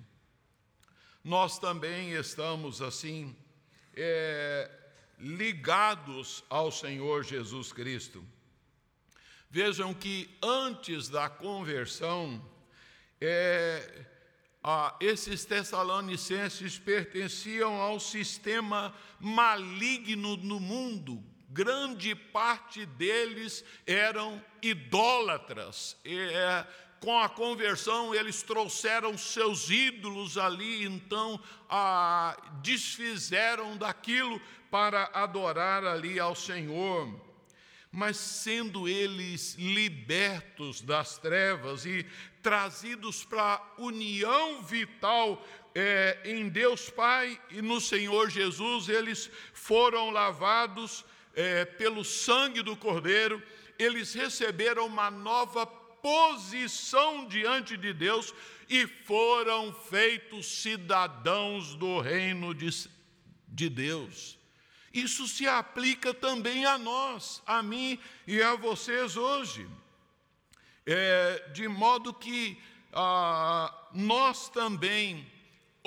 Nós 1.29 1.59
também 1.59 2.13
estamos 2.13 2.81
assim, 2.81 3.37
é, 3.95 4.71
ligados 5.19 6.43
ao 6.49 6.73
Senhor 6.73 7.23
Jesus 7.23 7.71
Cristo. 7.71 8.25
Vejam 9.51 9.93
que 9.93 10.35
antes 10.43 11.11
da 11.11 11.29
conversão, 11.29 12.43
é, 13.21 14.07
esses 14.99 15.45
tessalonicenses 15.45 16.79
pertenciam 16.79 17.75
ao 17.79 18.01
sistema 18.01 18.95
maligno 19.21 20.35
no 20.39 20.59
mundo. 20.59 21.23
Grande 21.51 22.15
parte 22.15 22.87
deles 22.87 23.63
eram 23.87 24.43
idólatras. 24.63 25.95
É, 26.07 26.67
com 27.01 27.19
a 27.19 27.29
conversão, 27.29 28.15
eles 28.15 28.43
trouxeram 28.43 29.17
seus 29.17 29.71
ídolos 29.71 30.37
ali, 30.37 30.85
então 30.85 31.41
ah, 31.69 32.37
desfizeram 32.63 33.77
daquilo 33.77 34.41
para 34.71 35.11
adorar 35.15 35.85
ali 35.85 36.19
ao 36.19 36.35
Senhor. 36.35 37.27
Mas 37.91 38.17
sendo 38.17 38.87
eles 38.87 39.55
libertos 39.59 40.81
das 40.81 41.17
trevas 41.19 41.87
e 41.87 42.05
trazidos 42.43 43.25
para 43.25 43.55
a 43.55 43.63
união 43.79 44.63
vital 44.63 45.43
é, 45.75 46.21
em 46.25 46.49
Deus 46.49 46.91
Pai 46.91 47.41
e 47.51 47.63
no 47.63 47.81
Senhor 47.81 48.29
Jesus, 48.29 48.89
eles 48.89 49.31
foram 49.53 50.11
lavados 50.11 51.05
é, 51.35 51.65
pelo 51.65 52.05
sangue 52.05 52.63
do 52.63 52.77
Cordeiro, 52.77 53.43
eles 53.79 54.13
receberam 54.13 54.87
uma 54.87 55.11
nova 55.11 55.65
posição 56.03 57.27
diante 57.27 57.77
de 57.77 57.93
Deus 57.93 58.35
e 58.69 58.87
foram 58.87 59.73
feitos 59.73 60.47
cidadãos 60.47 61.75
do 61.75 62.01
reino 62.01 62.55
de, 62.55 62.69
de 63.49 63.69
Deus. 63.69 64.39
Isso 64.93 65.29
se 65.29 65.47
aplica 65.47 66.13
também 66.15 66.65
a 66.65 66.79
nós, 66.79 67.43
a 67.47 67.63
mim 67.63 67.99
e 68.27 68.43
a 68.43 68.55
vocês 68.57 69.17
hoje. 69.17 69.69
É, 70.87 71.51
de 71.53 71.69
modo 71.69 72.15
que 72.15 72.59
ah, 72.93 73.73
nós 73.93 74.49
também, 74.49 75.27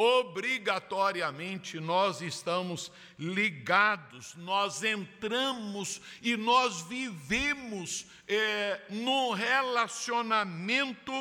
obrigatoriamente, 0.02 1.80
nós 1.80 2.22
estamos 2.22 2.92
ligados, 3.20 4.34
nós 4.36 4.84
entramos 4.84 6.02
e 6.24 6.36
nós 6.36 6.82
vivemos 6.82 8.08
é, 8.28 8.82
no 8.90 9.32
relacionamento 9.34 11.12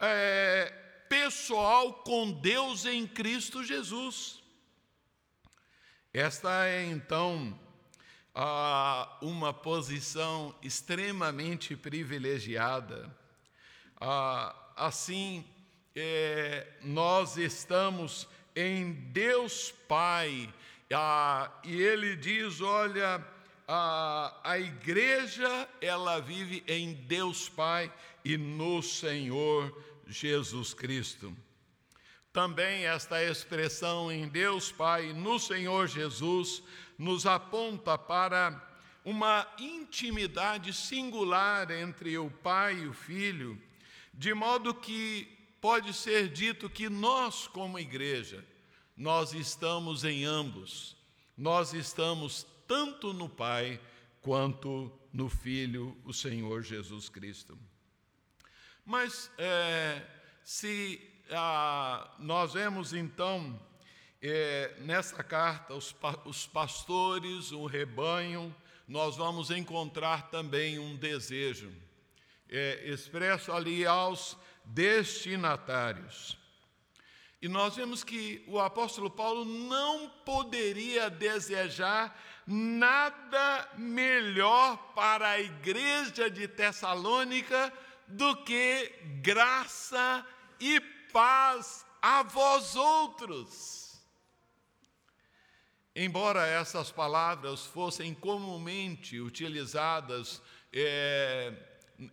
é, 0.00 0.72
pessoal 1.08 1.92
com 1.92 2.32
Deus 2.32 2.84
em 2.84 3.06
Cristo 3.06 3.62
Jesus. 3.62 4.42
Esta 6.12 6.66
é 6.66 6.86
então 6.86 7.56
uma 9.20 9.54
posição 9.54 10.52
extremamente 10.60 11.76
privilegiada. 11.76 13.16
assim, 14.76 15.44
é, 15.94 16.66
nós 16.82 17.36
estamos 17.36 18.28
em 18.54 18.92
Deus 18.92 19.72
Pai, 19.88 20.52
e 21.64 21.82
Ele 21.82 22.16
diz: 22.16 22.60
olha, 22.60 23.24
a, 23.66 24.40
a 24.44 24.58
igreja 24.58 25.68
ela 25.80 26.20
vive 26.20 26.62
em 26.66 26.94
Deus 26.94 27.48
Pai 27.48 27.92
e 28.24 28.36
no 28.36 28.82
Senhor 28.82 29.82
Jesus 30.06 30.74
Cristo. 30.74 31.34
Também 32.32 32.84
esta 32.84 33.22
expressão 33.22 34.10
em 34.10 34.28
Deus 34.28 34.72
Pai, 34.72 35.12
no 35.12 35.38
Senhor 35.38 35.86
Jesus, 35.86 36.62
nos 36.98 37.26
aponta 37.26 37.96
para 37.96 38.60
uma 39.04 39.46
intimidade 39.58 40.72
singular 40.72 41.70
entre 41.70 42.18
o 42.18 42.30
Pai 42.30 42.74
e 42.78 42.88
o 42.88 42.92
Filho, 42.92 43.60
de 44.12 44.34
modo 44.34 44.74
que 44.74 45.33
pode 45.64 45.94
ser 45.94 46.28
dito 46.28 46.68
que 46.68 46.90
nós, 46.90 47.46
como 47.46 47.78
igreja, 47.78 48.44
nós 48.94 49.32
estamos 49.32 50.04
em 50.04 50.22
ambos. 50.22 50.94
Nós 51.38 51.72
estamos 51.72 52.46
tanto 52.68 53.14
no 53.14 53.30
Pai 53.30 53.80
quanto 54.20 54.92
no 55.10 55.30
Filho, 55.30 55.96
o 56.04 56.12
Senhor 56.12 56.62
Jesus 56.62 57.08
Cristo. 57.08 57.58
Mas 58.84 59.30
é, 59.38 60.06
se 60.44 61.00
ah, 61.30 62.14
nós 62.18 62.52
vemos 62.52 62.92
então 62.92 63.58
é, 64.20 64.76
nessa 64.80 65.24
carta 65.24 65.72
os, 65.72 65.96
os 66.26 66.46
pastores, 66.46 67.52
o 67.52 67.64
rebanho, 67.64 68.54
nós 68.86 69.16
vamos 69.16 69.50
encontrar 69.50 70.28
também 70.28 70.78
um 70.78 70.94
desejo 70.94 71.72
é, 72.50 72.86
expresso 72.86 73.50
ali 73.50 73.86
aos 73.86 74.36
destinatários. 74.64 76.38
E 77.40 77.48
nós 77.48 77.76
vemos 77.76 78.02
que 78.02 78.42
o 78.46 78.58
apóstolo 78.58 79.10
Paulo 79.10 79.44
não 79.44 80.08
poderia 80.24 81.10
desejar 81.10 82.18
nada 82.46 83.68
melhor 83.76 84.76
para 84.94 85.28
a 85.28 85.40
igreja 85.40 86.30
de 86.30 86.48
Tessalônica 86.48 87.70
do 88.08 88.36
que 88.44 88.92
graça 89.22 90.26
e 90.58 90.80
paz 91.12 91.84
a 92.00 92.22
vós 92.22 92.74
outros. 92.76 94.02
Embora 95.94 96.46
essas 96.46 96.90
palavras 96.90 97.66
fossem 97.66 98.14
comumente 98.14 99.20
utilizadas 99.20 100.42
é, 100.72 101.52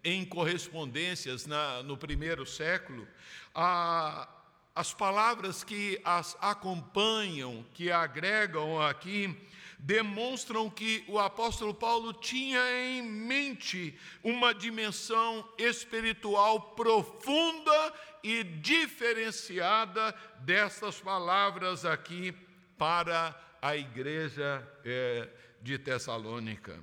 em 0.03 0.25
correspondências 0.25 1.45
na, 1.45 1.83
no 1.83 1.97
primeiro 1.97 2.45
século, 2.45 3.07
a, 3.53 4.27
as 4.75 4.93
palavras 4.93 5.63
que 5.63 5.99
as 6.03 6.37
acompanham, 6.39 7.65
que 7.73 7.91
agregam 7.91 8.81
aqui, 8.81 9.35
demonstram 9.77 10.69
que 10.69 11.03
o 11.07 11.17
apóstolo 11.17 11.73
Paulo 11.73 12.13
tinha 12.13 12.61
em 12.83 13.01
mente 13.01 13.97
uma 14.23 14.53
dimensão 14.53 15.47
espiritual 15.57 16.61
profunda 16.75 17.93
e 18.23 18.43
diferenciada 18.43 20.15
dessas 20.39 20.99
palavras 20.99 21.83
aqui 21.83 22.31
para 22.77 23.35
a 23.61 23.75
igreja 23.75 24.67
é, 24.85 25.27
de 25.61 25.77
Tessalônica. 25.77 26.79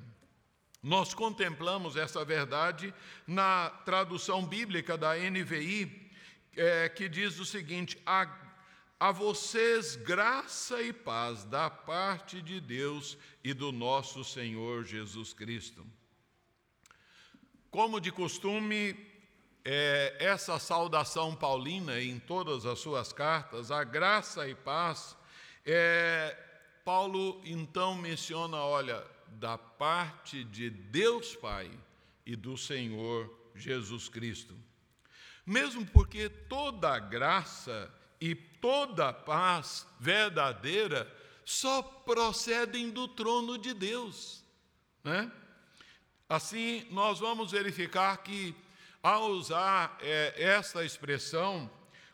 Nós 0.82 1.12
contemplamos 1.12 1.96
essa 1.96 2.24
verdade 2.24 2.94
na 3.26 3.68
tradução 3.84 4.46
bíblica 4.46 4.96
da 4.96 5.16
NVI, 5.16 6.10
é, 6.56 6.88
que 6.88 7.08
diz 7.08 7.38
o 7.40 7.44
seguinte: 7.44 8.00
a, 8.06 8.32
a 9.00 9.10
vocês 9.10 9.96
graça 9.96 10.80
e 10.80 10.92
paz 10.92 11.44
da 11.44 11.68
parte 11.68 12.40
de 12.40 12.60
Deus 12.60 13.18
e 13.42 13.52
do 13.52 13.72
nosso 13.72 14.22
Senhor 14.22 14.84
Jesus 14.84 15.32
Cristo. 15.32 15.84
Como 17.70 18.00
de 18.00 18.12
costume, 18.12 18.96
é, 19.64 20.16
essa 20.20 20.60
saudação 20.60 21.34
paulina 21.34 22.00
em 22.00 22.20
todas 22.20 22.64
as 22.64 22.78
suas 22.78 23.12
cartas, 23.12 23.72
a 23.72 23.82
graça 23.82 24.48
e 24.48 24.54
paz, 24.54 25.16
é, 25.66 26.36
Paulo 26.84 27.42
então 27.44 27.94
menciona, 27.94 28.56
olha, 28.56 29.04
da 29.32 29.56
parte 29.58 30.44
de 30.44 30.70
Deus 30.70 31.34
Pai 31.36 31.70
e 32.24 32.34
do 32.36 32.56
Senhor 32.56 33.32
Jesus 33.54 34.08
Cristo. 34.08 34.54
Mesmo 35.44 35.86
porque 35.86 36.28
toda 36.28 36.98
graça 36.98 37.92
e 38.20 38.34
toda 38.34 39.12
paz 39.12 39.86
verdadeira 39.98 41.10
só 41.44 41.82
procedem 41.82 42.90
do 42.90 43.08
trono 43.08 43.56
de 43.56 43.72
Deus. 43.72 44.44
Né? 45.02 45.30
Assim, 46.28 46.86
nós 46.90 47.18
vamos 47.18 47.52
verificar 47.52 48.18
que, 48.18 48.54
ao 49.02 49.30
usar 49.30 49.96
é, 50.02 50.34
esta 50.36 50.84
expressão, 50.84 51.70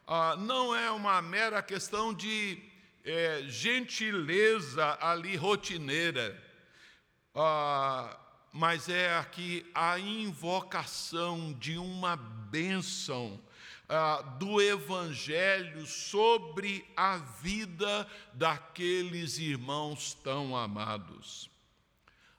ah, 0.07 0.37
não 0.37 0.77
é 0.77 0.91
uma 0.91 1.21
mera 1.21 1.61
questão 1.63 2.15
de 2.15 2.63
é, 3.05 3.43
gentileza 3.49 4.97
ali 5.01 5.35
rotineira, 5.35 6.41
ah, 7.35 8.17
mas 8.53 8.89
é 8.89 9.17
aqui 9.17 9.67
a 9.75 9.99
invocação 9.99 11.53
de 11.55 11.77
uma 11.77 12.15
bênção 12.15 13.41
ah, 13.89 14.23
do 14.39 14.61
Evangelho 14.61 15.85
sobre 15.87 16.87
a 16.97 17.17
vida 17.17 18.09
daqueles 18.33 19.39
irmãos 19.39 20.15
tão 20.15 20.57
amados. 20.57 21.51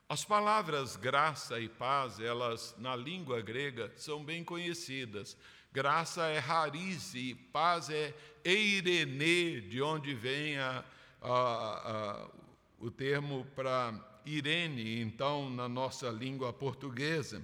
As 0.08 0.24
palavras 0.24 0.96
graça 0.96 1.60
e 1.60 1.68
paz, 1.68 2.18
elas 2.18 2.74
na 2.78 2.94
língua 2.96 3.42
grega 3.42 3.92
são 3.96 4.24
bem 4.24 4.42
conhecidas. 4.42 5.36
Graça 5.72 6.26
é 6.28 6.38
rarize, 6.38 7.34
paz 7.52 7.90
é 7.90 8.14
eirene, 8.42 9.60
de 9.60 9.82
onde 9.82 10.14
vem 10.14 10.56
a, 10.58 10.84
a, 11.20 11.32
a, 11.32 12.28
o 12.78 12.90
termo 12.90 13.44
para 13.54 13.92
Irene, 14.26 15.00
então, 15.00 15.48
na 15.48 15.68
nossa 15.68 16.10
língua 16.10 16.52
portuguesa. 16.52 17.40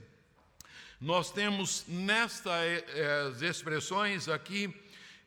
Nós 1.00 1.30
temos 1.30 1.84
nestas 1.86 3.40
expressões 3.40 4.28
aqui, 4.28 4.74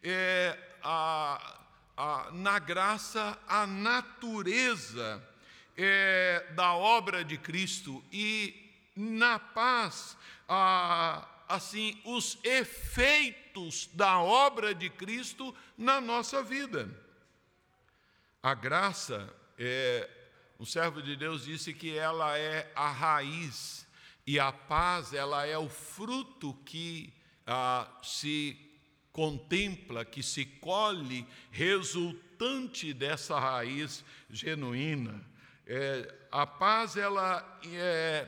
é, 0.03 0.57
a, 0.83 1.59
a, 1.97 2.31
na 2.31 2.59
graça, 2.59 3.37
a 3.47 3.65
natureza 3.65 5.23
é, 5.77 6.45
da 6.55 6.73
obra 6.73 7.23
de 7.23 7.37
Cristo 7.37 8.03
e 8.11 8.71
na 8.95 9.39
paz, 9.39 10.17
a, 10.47 11.27
assim, 11.47 11.99
os 12.05 12.37
efeitos 12.43 13.89
da 13.93 14.19
obra 14.19 14.73
de 14.75 14.89
Cristo 14.89 15.55
na 15.77 15.99
nossa 15.99 16.43
vida. 16.43 16.89
A 18.41 18.53
graça 18.53 19.33
é 19.57 20.09
um 20.65 20.67
servo 20.67 20.99
de 20.99 21.15
Deus 21.15 21.45
disse 21.45 21.75
que 21.75 21.95
ela 21.95 22.39
é 22.39 22.71
a 22.75 22.89
raiz 22.89 23.85
e 24.25 24.39
a 24.39 24.51
paz 24.51 25.13
ela 25.13 25.45
é 25.45 25.55
o 25.55 25.69
fruto 25.69 26.55
que 26.65 27.13
ah, 27.45 27.87
se 28.01 28.57
contempla, 29.11 30.03
que 30.03 30.23
se 30.23 30.43
colhe 30.43 31.23
resultante 31.51 32.95
dessa 32.95 33.39
raiz 33.39 34.03
genuína. 34.27 35.23
É, 35.67 36.11
a 36.31 36.47
paz 36.47 36.97
ela 36.97 37.59
é, 37.71 38.27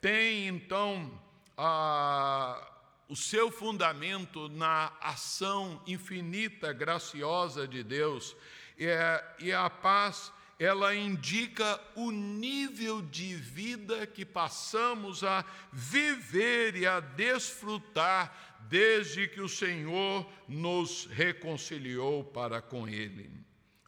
tem 0.00 0.48
então 0.48 1.20
a, 1.54 2.66
o 3.10 3.14
seu 3.14 3.50
fundamento 3.50 4.48
na 4.48 4.90
ação 5.02 5.82
infinita, 5.86 6.72
graciosa 6.72 7.68
de 7.68 7.82
Deus, 7.82 8.34
é, 8.78 9.22
e 9.38 9.52
a 9.52 9.68
paz 9.68 10.32
ela 10.58 10.94
indica 10.94 11.80
o 11.94 12.10
nível 12.10 13.02
de 13.02 13.34
vida 13.34 14.06
que 14.06 14.24
passamos 14.24 15.24
a 15.24 15.44
viver 15.72 16.76
e 16.76 16.86
a 16.86 17.00
desfrutar 17.00 18.58
desde 18.68 19.28
que 19.28 19.40
o 19.40 19.48
Senhor 19.48 20.26
nos 20.48 21.06
reconciliou 21.06 22.24
para 22.24 22.62
com 22.62 22.88
Ele. 22.88 23.30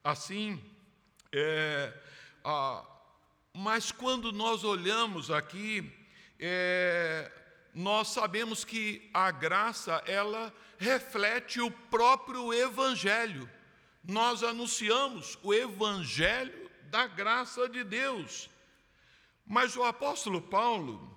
Assim, 0.02 0.62
é, 1.33 1.92
mas 3.55 3.90
quando 3.92 4.33
nós 4.33 4.64
olhamos 4.64 5.31
aqui, 5.31 5.92
é, 6.38 7.31
nós 7.74 8.09
sabemos 8.09 8.64
que 8.64 9.09
a 9.12 9.31
graça 9.31 10.02
ela 10.07 10.52
reflete 10.79 11.61
o 11.61 11.70
próprio 11.70 12.52
Evangelho 12.52 13.48
nós 14.06 14.42
anunciamos 14.42 15.38
o 15.42 15.52
evangelho 15.52 16.70
da 16.84 17.06
graça 17.06 17.68
de 17.68 17.82
Deus. 17.82 18.48
Mas 19.44 19.76
o 19.76 19.82
apóstolo 19.82 20.40
Paulo, 20.40 21.16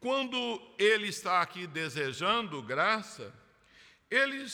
quando 0.00 0.60
ele 0.78 1.08
está 1.08 1.40
aqui 1.40 1.66
desejando 1.66 2.62
graça, 2.62 3.32
ele 4.10 4.46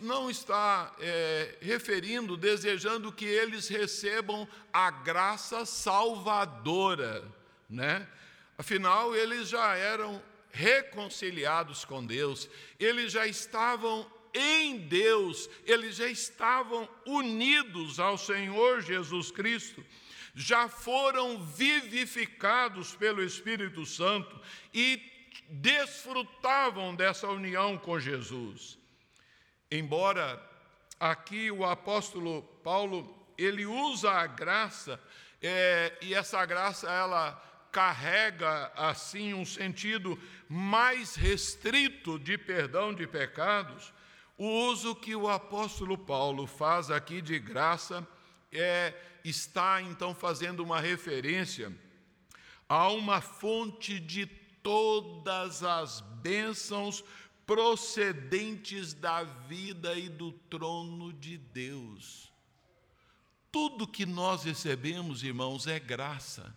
não 0.00 0.30
está 0.30 0.94
é, 1.00 1.58
referindo, 1.60 2.36
desejando 2.36 3.12
que 3.12 3.24
eles 3.24 3.68
recebam 3.68 4.46
a 4.72 4.90
graça 4.90 5.64
salvadora, 5.66 7.24
né? 7.68 8.06
Afinal, 8.56 9.14
eles 9.14 9.48
já 9.48 9.76
eram 9.76 10.22
reconciliados 10.50 11.84
com 11.84 12.04
Deus, 12.04 12.48
eles 12.78 13.12
já 13.12 13.26
estavam 13.26 14.10
em 14.36 14.78
Deus, 14.78 15.48
eles 15.64 15.96
já 15.96 16.06
estavam 16.06 16.88
unidos 17.06 17.98
ao 17.98 18.18
Senhor 18.18 18.82
Jesus 18.82 19.30
Cristo, 19.30 19.84
já 20.34 20.68
foram 20.68 21.42
vivificados 21.42 22.94
pelo 22.94 23.22
Espírito 23.24 23.86
Santo 23.86 24.38
e 24.72 25.00
desfrutavam 25.48 26.94
dessa 26.94 27.28
união 27.28 27.78
com 27.78 27.98
Jesus. 27.98 28.78
Embora 29.70 30.40
aqui 31.00 31.50
o 31.50 31.64
apóstolo 31.64 32.42
Paulo 32.62 33.16
ele 33.38 33.66
usa 33.66 34.10
a 34.10 34.26
graça 34.26 35.00
é, 35.42 35.92
e 36.00 36.14
essa 36.14 36.44
graça 36.44 36.90
ela 36.90 37.42
carrega 37.70 38.72
assim 38.74 39.34
um 39.34 39.44
sentido 39.44 40.18
mais 40.48 41.14
restrito 41.14 42.18
de 42.18 42.38
perdão 42.38 42.94
de 42.94 43.06
pecados, 43.06 43.92
o 44.38 44.46
uso 44.68 44.94
que 44.94 45.16
o 45.16 45.28
apóstolo 45.28 45.96
Paulo 45.96 46.46
faz 46.46 46.90
aqui 46.90 47.22
de 47.22 47.38
graça 47.38 48.06
é 48.52 48.94
está 49.24 49.82
então 49.82 50.14
fazendo 50.14 50.62
uma 50.62 50.80
referência 50.80 51.76
a 52.68 52.88
uma 52.90 53.20
fonte 53.20 53.98
de 53.98 54.26
todas 54.26 55.62
as 55.62 56.00
bênçãos 56.00 57.02
procedentes 57.46 58.92
da 58.92 59.22
vida 59.22 59.94
e 59.94 60.08
do 60.08 60.32
trono 60.32 61.12
de 61.12 61.38
Deus. 61.38 62.32
Tudo 63.50 63.86
que 63.86 64.04
nós 64.04 64.42
recebemos, 64.42 65.22
irmãos, 65.22 65.66
é 65.66 65.78
graça. 65.78 66.54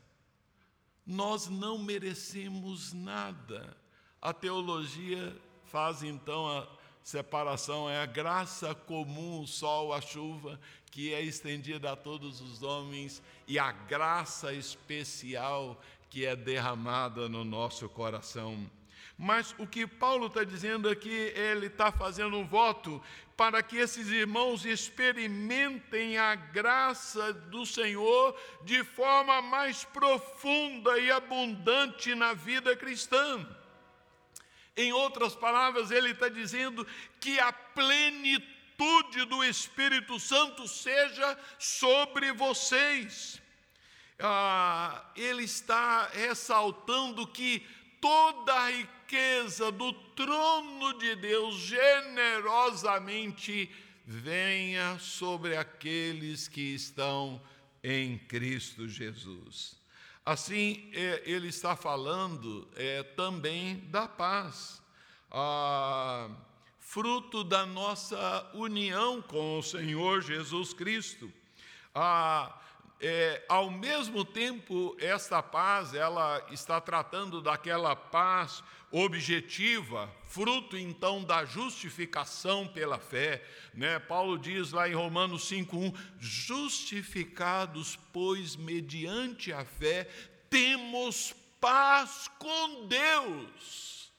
Nós 1.06 1.48
não 1.48 1.78
merecemos 1.78 2.92
nada. 2.92 3.78
A 4.22 4.34
teologia 4.34 5.40
faz 5.64 6.04
então 6.04 6.48
a 6.48 6.68
separação 7.04 7.90
é 7.90 8.02
a 8.02 8.06
graça 8.06 8.74
comum, 8.76 9.42
o 9.42 9.48
sol, 9.48 9.94
a 9.94 10.02
chuva, 10.02 10.60
que 10.92 11.14
é 11.14 11.22
estendida 11.22 11.92
a 11.92 11.96
todos 11.96 12.42
os 12.42 12.64
homens, 12.64 13.22
e 13.48 13.58
a 13.58 13.72
graça 13.72 14.54
especial 14.54 15.80
que 16.10 16.26
é 16.26 16.36
derramada 16.36 17.30
no 17.30 17.44
nosso 17.44 17.88
coração. 17.90 18.70
Mas 19.18 19.54
o 19.58 19.68
que 19.68 19.86
Paulo 19.86 20.28
está 20.28 20.46
dizendo 20.46 20.88
aqui, 20.88 21.10
ele 21.36 21.66
está 21.66 21.92
fazendo 21.92 22.38
um 22.38 22.48
voto 22.48 23.02
para 23.36 23.62
que 23.62 23.76
esses 23.76 24.08
irmãos 24.08 24.66
experimentem 24.66 26.18
a 26.18 26.36
graça 26.36 27.34
do 27.34 27.66
Senhor 27.66 28.34
de 28.64 28.82
forma 28.84 29.42
mais 29.42 29.84
profunda 29.84 30.98
e 31.00 31.12
abundante 31.12 32.16
na 32.16 32.34
vida 32.34 32.76
cristã. 32.78 33.46
Em 34.76 34.94
outras 34.94 35.36
palavras, 35.36 35.92
ele 35.92 36.12
está 36.12 36.30
dizendo 36.30 36.88
que 37.20 37.40
a 37.40 37.52
plenitude 37.52 39.26
do 39.26 39.44
Espírito 39.44 40.20
Santo 40.20 40.68
seja 40.68 41.38
sobre 41.58 42.32
vocês. 42.32 43.42
Ah, 44.20 45.12
ele 45.16 45.44
está 45.44 46.08
ressaltando 46.08 47.28
que 47.28 47.66
toda 48.02 48.54
a 48.54 48.70
riqueza 48.70 49.72
do 49.72 49.94
trono 49.94 50.98
de 50.98 51.16
Deus 51.16 51.56
generosamente 51.56 53.72
venha 54.06 55.00
sobre 55.00 55.56
aqueles 55.56 56.48
que 56.48 56.74
estão 56.74 57.42
em 57.84 58.18
Cristo 58.18 58.88
Jesus. 58.88 59.79
Assim, 60.32 60.92
é, 60.94 61.24
ele 61.26 61.48
está 61.48 61.76
falando 61.76 62.68
é, 62.76 63.02
também 63.02 63.78
da 63.90 64.08
paz, 64.08 64.80
ah, 65.32 66.30
fruto 66.78 67.44
da 67.44 67.66
nossa 67.66 68.48
união 68.54 69.24
com 69.24 69.58
o 69.58 69.64
Senhor 69.64 70.22
Jesus 70.22 70.72
Cristo. 70.72 71.34
Ah, 71.96 72.56
é, 73.02 73.44
ao 73.50 73.72
mesmo 73.72 74.24
tempo, 74.24 74.96
esta 75.00 75.42
paz, 75.42 75.96
ela 75.96 76.46
está 76.52 76.80
tratando 76.80 77.42
daquela 77.42 77.96
paz 77.96 78.64
objetiva, 78.92 80.14
fruto 80.26 80.78
então 80.78 81.24
da 81.24 81.46
justificação 81.46 82.68
pela 82.68 83.00
fé, 83.00 83.44
né? 83.74 84.00
Paulo 84.00 84.38
diz 84.38 84.72
lá 84.72 84.90
em 84.90 84.94
Romanos 84.94 85.48
5:1, 85.50 85.94
justificados, 86.20 87.98
pois 88.12 88.56
mediante 88.56 89.54
a 89.54 89.64
fé 89.64 90.10
temos 90.50 91.36
paz 91.60 92.30
com 92.40 92.88
Deus. 92.88 94.12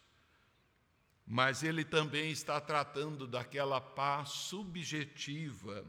Mas 1.26 1.62
ele 1.62 1.84
também 1.84 2.30
está 2.30 2.60
tratando 2.60 3.26
daquela 3.26 3.80
paz 3.80 4.30
subjetiva, 4.30 5.84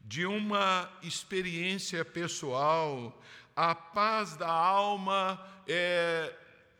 de 0.00 0.26
uma 0.26 0.92
experiência 1.02 2.04
pessoal, 2.04 3.22
a 3.56 3.74
paz 3.74 4.36
da 4.36 4.50
alma 4.50 5.40
é 5.66 6.36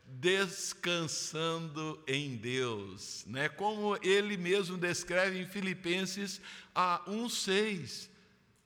descansando 0.07 2.02
em 2.07 2.36
Deus, 2.36 3.24
né? 3.26 3.48
Como 3.48 3.96
ele 4.02 4.36
mesmo 4.36 4.76
descreve 4.76 5.40
em 5.40 5.46
Filipenses 5.46 6.40
a 6.74 7.02
1:6. 7.07 8.11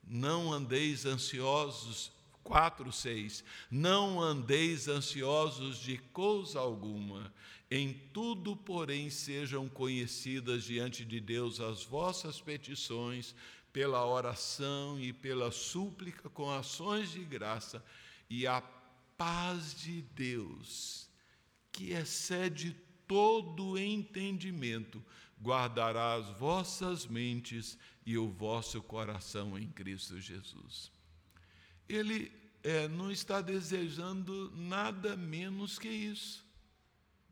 Não 0.07 0.53
andeis 0.53 1.05
ansiosos 1.05 2.11
4:6. 2.45 3.45
Não 3.71 4.21
andeis 4.21 4.89
ansiosos 4.89 5.79
de 5.79 5.99
coisa 5.99 6.59
alguma, 6.59 7.33
em 7.71 7.93
tudo, 8.15 8.57
porém, 8.57 9.11
sejam 9.11 9.69
conhecidas 9.69 10.65
diante 10.65 11.05
de 11.05 11.21
Deus 11.21 11.61
as 11.61 11.85
vossas 11.85 12.41
petições 12.41 13.35
pela 13.73 14.07
oração 14.07 14.99
e 14.99 15.13
pela 15.13 15.51
súplica 15.53 16.31
com 16.31 16.51
ações 16.51 17.13
de 17.13 17.23
graça, 17.23 17.85
e 18.31 18.47
a 18.47 18.63
paz 19.17 19.75
de 19.79 20.01
Deus, 20.15 21.08
que 21.79 21.93
excede 21.93 22.75
todo 23.07 23.79
entendimento, 23.79 25.01
guardará 25.41 26.15
as 26.15 26.29
vossas 26.31 27.07
mentes 27.07 27.79
e 28.05 28.19
o 28.19 28.29
vosso 28.29 28.83
coração 28.83 29.57
em 29.57 29.69
Cristo 29.69 30.19
Jesus. 30.19 30.91
Ele 31.89 32.33
é, 32.65 32.89
não 32.89 33.13
está 33.13 33.41
desejando 33.41 34.53
nada 34.57 35.17
menos 35.17 35.79
que 35.79 35.89
isso. 35.89 36.45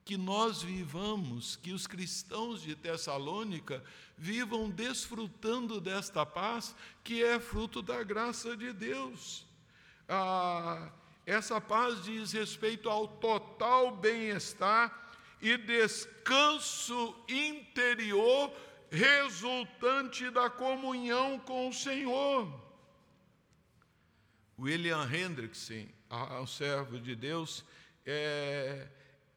Que 0.04 0.16
nós 0.16 0.62
vivamos, 0.62 1.56
que 1.56 1.72
os 1.72 1.88
cristãos 1.88 2.62
de 2.62 2.76
Tessalônica 2.76 3.82
vivam 4.16 4.70
desfrutando 4.70 5.80
desta 5.80 6.24
paz 6.24 6.72
que 7.02 7.20
é 7.20 7.40
fruto 7.40 7.82
da 7.82 8.00
graça 8.04 8.56
de 8.56 8.72
Deus. 8.72 9.44
Ah, 10.08 10.92
essa 11.26 11.60
paz 11.60 12.04
diz 12.04 12.30
respeito 12.30 12.88
ao 12.88 13.08
total 13.08 13.96
bem-estar 13.96 15.12
e 15.42 15.56
descanso 15.56 17.16
interior 17.28 18.54
resultante 18.88 20.30
da 20.30 20.48
comunhão 20.48 21.38
com 21.40 21.68
o 21.68 21.72
Senhor. 21.72 22.64
William 24.56 25.04
Hendrickson, 25.12 25.88
um 26.40 26.46
servo 26.46 26.98
de 26.98 27.16
Deus, 27.16 27.64
é, 28.06 28.88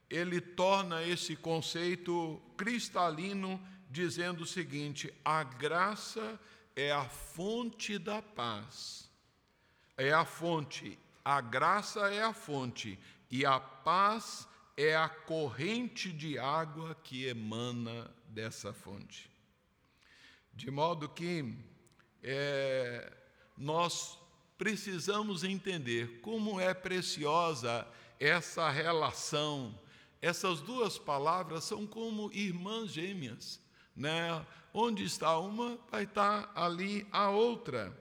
ele 0.08 0.40
torna 0.40 1.04
esse 1.04 1.36
conceito 1.36 2.40
cristalino, 2.56 3.60
dizendo 3.90 4.44
o 4.44 4.48
seguinte: 4.48 5.12
a 5.26 5.44
graça 5.44 6.40
é 6.76 6.92
a 6.92 7.06
fonte 7.06 7.98
da 7.98 8.22
paz, 8.22 9.12
é 9.98 10.14
a 10.14 10.24
fonte 10.24 10.98
a 11.24 11.42
graça 11.42 12.12
é 12.12 12.24
a 12.24 12.34
fonte 12.34 13.00
e 13.30 13.46
a 13.46 13.60
paz 13.60 14.48
é 14.76 14.96
a 14.96 15.10
corrente 15.10 16.12
de 16.12 16.40
água 16.40 16.96
que 17.04 17.26
emana 17.26 18.10
dessa 18.28 18.72
fonte. 18.74 19.30
De 20.54 20.72
modo 20.72 21.10
que 21.10 21.54
é, 22.24 23.12
nós 23.58 24.18
precisamos 24.58 25.44
entender 25.44 26.20
como 26.22 26.60
é 26.60 26.74
preciosa 26.74 27.88
essa 28.20 28.70
relação. 28.70 29.78
Essas 30.22 30.60
duas 30.60 30.98
palavras 30.98 31.64
são 31.64 31.88
como 31.88 32.32
irmãs 32.34 32.92
gêmeas, 32.92 33.62
né? 33.96 34.46
Onde 34.74 35.04
está 35.04 35.40
uma, 35.40 35.78
vai 35.90 36.04
estar 36.04 36.52
ali 36.54 37.08
a 37.12 37.30
outra. 37.30 37.98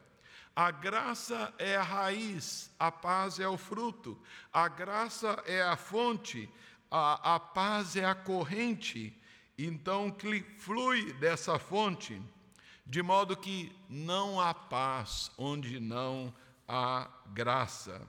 A 0.59 0.73
graça 0.73 1.55
é 1.57 1.77
a 1.77 1.85
raiz, 1.85 2.69
a 2.81 2.91
paz 2.91 3.39
é 3.39 3.47
o 3.47 3.57
fruto. 3.57 4.21
A 4.53 4.67
graça 4.67 5.41
é 5.47 5.63
a 5.63 5.77
fonte, 5.77 6.51
a, 6.91 7.37
a 7.37 7.39
paz 7.39 7.95
é 7.95 8.05
a 8.05 8.13
corrente. 8.13 9.17
Então, 9.57 10.11
que 10.11 10.45
flui 10.59 11.13
dessa 11.13 11.61
fonte, 11.61 12.21
de 12.85 13.01
modo 13.05 13.37
que 13.37 13.71
não 13.89 14.41
há 14.41 14.53
paz 14.53 15.31
onde 15.39 15.79
não 15.79 16.35
há 16.67 17.09
graça. 17.29 18.03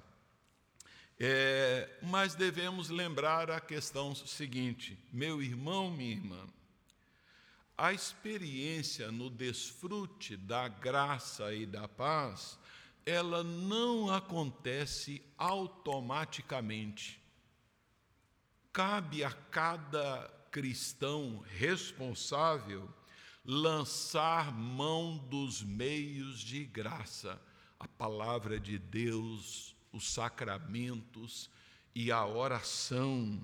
É, 1.20 1.88
mas 2.02 2.34
devemos 2.34 2.89
lembrar 2.89 3.52
a 3.52 3.60
questão 3.60 4.16
seguinte: 4.16 4.97
meu 5.14 5.39
irmão, 5.39 5.91
minha 5.91 6.14
irmã, 6.14 6.47
a 7.80 7.94
experiência 7.94 9.10
no 9.10 9.30
desfrute 9.30 10.36
da 10.36 10.68
graça 10.68 11.54
e 11.54 11.66
da 11.66 11.88
paz, 11.88 12.60
ela 13.06 13.42
não 13.42 14.14
acontece 14.14 15.24
automaticamente. 15.38 17.22
Cabe 18.74 19.24
a 19.24 19.32
cada 19.32 20.30
cristão 20.52 21.42
responsável 21.48 22.94
lançar 23.46 24.52
mão 24.52 25.18
dos 25.30 25.62
meios 25.62 26.42
de 26.42 26.66
graça, 26.66 27.42
a 27.80 27.88
palavra 27.88 28.60
de 28.60 28.78
Deus, 28.78 29.74
os 29.94 30.12
sacramentos 30.12 31.50
e 31.96 32.12
a 32.12 32.26
oração. 32.26 33.42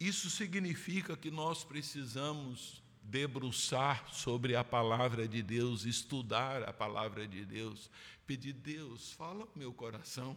Isso 0.00 0.30
significa 0.30 1.14
que 1.14 1.30
nós 1.30 1.62
precisamos 1.62 2.82
debruçar 3.10 4.06
sobre 4.14 4.54
a 4.54 4.62
palavra 4.62 5.26
de 5.26 5.42
Deus, 5.42 5.84
estudar 5.84 6.62
a 6.62 6.72
palavra 6.72 7.26
de 7.26 7.44
Deus, 7.44 7.90
pedir, 8.26 8.52
Deus, 8.52 9.12
fala 9.12 9.44
o 9.44 9.58
meu 9.58 9.72
coração, 9.72 10.36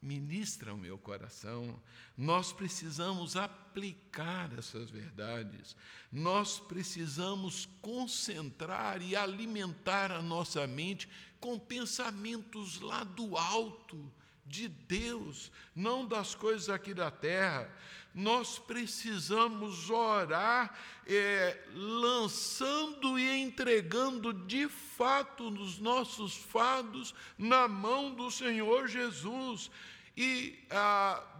ministra 0.00 0.72
o 0.72 0.78
meu 0.78 0.96
coração. 0.96 1.82
Nós 2.16 2.52
precisamos 2.52 3.34
aplicar 3.36 4.56
essas 4.56 4.88
verdades, 4.88 5.74
nós 6.12 6.60
precisamos 6.60 7.66
concentrar 7.82 9.02
e 9.02 9.16
alimentar 9.16 10.12
a 10.12 10.22
nossa 10.22 10.64
mente 10.68 11.08
com 11.40 11.58
pensamentos 11.58 12.80
lá 12.80 13.02
do 13.02 13.36
alto 13.36 14.12
de 14.48 14.68
Deus, 14.68 15.52
não 15.74 16.06
das 16.06 16.34
coisas 16.34 16.68
aqui 16.68 16.94
da 16.94 17.10
terra. 17.10 17.70
Nós 18.14 18.58
precisamos 18.58 19.90
orar, 19.90 20.76
é, 21.06 21.62
lançando 21.74 23.18
e 23.18 23.42
entregando 23.42 24.32
de 24.32 24.68
fato 24.68 25.48
os 25.48 25.78
nossos 25.78 26.34
fados 26.36 27.14
na 27.36 27.68
mão 27.68 28.12
do 28.14 28.30
Senhor 28.30 28.88
Jesus 28.88 29.70
e 30.16 30.58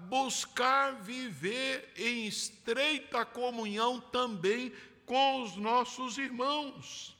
buscar 0.08 1.02
viver 1.02 1.92
em 1.96 2.26
estreita 2.26 3.24
comunhão 3.24 4.00
também 4.00 4.72
com 5.04 5.42
os 5.42 5.56
nossos 5.56 6.16
irmãos. 6.16 7.16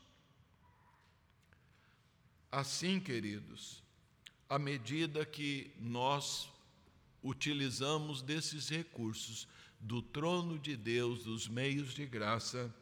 Assim, 2.53 3.01
queridos, 3.01 3.82
à 4.49 4.59
medida 4.59 5.26
que 5.26 5.70
nós 5.78 6.49
utilizamos 7.22 8.22
desses 8.22 8.68
recursos 8.68 9.46
do 9.78 10.01
trono 10.01 10.59
de 10.59 10.76
Deus, 10.76 11.24
dos 11.24 11.46
meios 11.46 11.92
de 11.92 12.07
graça, 12.07 12.74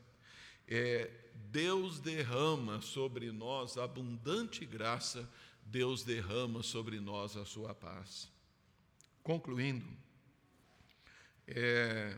é, 0.68 1.10
Deus 1.50 1.98
derrama 1.98 2.80
sobre 2.80 3.32
nós 3.32 3.76
abundante 3.76 4.64
graça, 4.64 5.28
Deus 5.62 6.04
derrama 6.04 6.62
sobre 6.62 7.00
nós 7.00 7.36
a 7.36 7.44
sua 7.44 7.74
paz. 7.74 8.30
Concluindo, 9.22 9.86
é, 11.48 12.16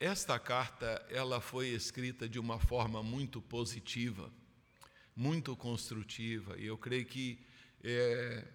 esta 0.00 0.38
carta 0.38 1.06
ela 1.08 1.40
foi 1.40 1.68
escrita 1.68 2.28
de 2.28 2.38
uma 2.38 2.58
forma 2.58 3.02
muito 3.02 3.40
positiva 3.40 4.30
muito 5.18 5.56
construtiva, 5.56 6.56
e 6.56 6.66
eu 6.66 6.78
creio 6.78 7.04
que 7.04 7.36
é, 7.82 8.46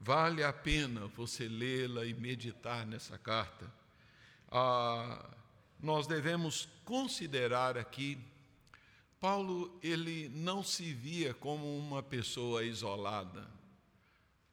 vale 0.00 0.42
a 0.42 0.50
pena 0.50 1.06
você 1.08 1.46
lê-la 1.46 2.06
e 2.06 2.14
meditar 2.14 2.86
nessa 2.86 3.18
carta. 3.18 3.70
Ah, 4.50 5.36
nós 5.78 6.06
devemos 6.06 6.66
considerar 6.86 7.76
aqui 7.76 8.18
Paulo 9.20 9.78
ele 9.82 10.30
não 10.30 10.62
se 10.62 10.94
via 10.94 11.34
como 11.34 11.76
uma 11.76 12.02
pessoa 12.02 12.64
isolada, 12.64 13.46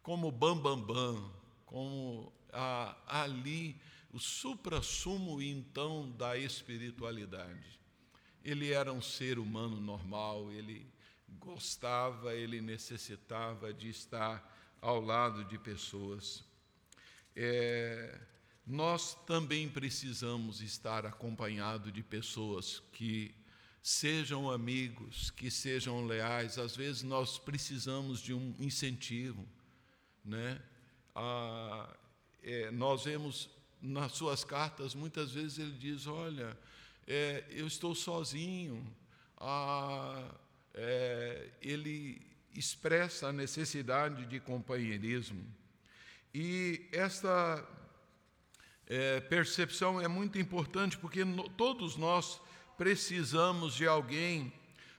como 0.03 0.29
bambambam, 0.29 0.81
bam, 0.81 1.13
bam, 1.13 1.31
como 1.65 2.33
a, 2.51 3.21
ali 3.23 3.79
o 4.11 4.19
supra-sumo 4.19 5.41
então 5.41 6.11
da 6.11 6.37
espiritualidade. 6.37 7.79
Ele 8.43 8.73
era 8.73 8.91
um 8.91 9.01
ser 9.01 9.39
humano 9.39 9.79
normal, 9.79 10.51
ele 10.51 10.85
gostava, 11.28 12.34
ele 12.34 12.61
necessitava 12.61 13.73
de 13.73 13.89
estar 13.89 14.78
ao 14.82 15.01
lado 15.01 15.43
de 15.45 15.57
pessoas. 15.57 16.43
É, 17.36 18.19
nós 18.65 19.15
também 19.25 19.69
precisamos 19.69 20.61
estar 20.61 21.05
acompanhado 21.05 21.91
de 21.91 22.03
pessoas 22.03 22.82
que 22.91 23.34
sejam 23.82 24.51
amigos, 24.51 25.32
que 25.32 25.49
sejam 25.49 26.05
leais. 26.05 26.57
Às 26.57 26.75
vezes 26.75 27.03
nós 27.03 27.38
precisamos 27.38 28.19
de 28.19 28.34
um 28.34 28.53
incentivo, 28.59 29.47
né? 30.23 30.61
Ah, 31.15 31.95
é, 32.43 32.69
nós 32.71 33.05
vemos 33.05 33.49
nas 33.82 34.13
suas 34.13 34.43
cartas 34.43 34.95
muitas 34.95 35.32
vezes 35.32 35.59
ele 35.59 35.71
diz: 35.71 36.07
olha, 36.07 36.57
é, 37.05 37.45
eu 37.49 37.67
estou 37.67 37.95
sozinho. 37.95 38.86
Ah, 39.38 40.36
é, 40.78 41.49
ele 41.61 42.21
expressa 42.53 43.28
a 43.28 43.34
necessidade 43.34 44.25
de 44.28 44.39
companheirismo. 44.39 45.43
E 46.34 46.88
esta 46.91 47.67
é, 48.86 49.19
percepção 49.21 49.99
é 49.99 50.07
muito 50.07 50.38
importante 50.38 50.97
porque 50.97 51.25
no, 51.25 51.49
todos 51.49 51.97
nós 51.97 52.39
precisamos 52.78 53.73
de 53.73 53.88
alguém, 53.88 54.53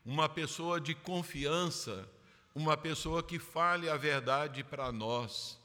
uma 0.04 0.28
pessoa 0.28 0.80
de 0.80 0.94
confiança, 0.94 2.08
uma 2.54 2.76
pessoa 2.76 3.22
que 3.22 3.38
fale 3.38 3.88
a 3.88 3.96
verdade 3.96 4.64
para 4.64 4.90
nós. 4.90 5.58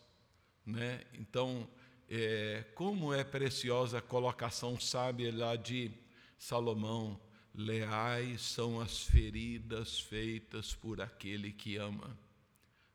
Né? 0.66 1.02
Então, 1.14 1.68
é, 2.10 2.64
como 2.76 3.14
é 3.14 3.24
preciosa 3.24 3.98
a 3.98 4.02
colocação 4.02 4.80
sábia 4.80 5.34
lá 5.36 5.56
de 5.56 5.92
Salomão: 6.38 7.20
leais 7.54 8.42
são 8.42 8.80
as 8.80 9.04
feridas 9.04 10.00
feitas 10.00 10.74
por 10.74 11.00
aquele 11.00 11.52
que 11.52 11.78
ama, 11.78 12.18